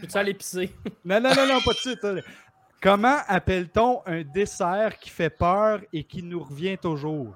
[0.01, 0.72] Peux-tu aller pisser?
[1.05, 2.07] Non, non, non, non, pas de suite.
[2.80, 7.34] Comment appelle-t-on un dessert qui fait peur et qui nous revient toujours?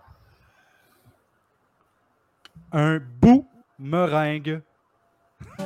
[2.70, 3.48] Un bout
[3.78, 4.62] meringue.
[5.59, 5.64] Ah,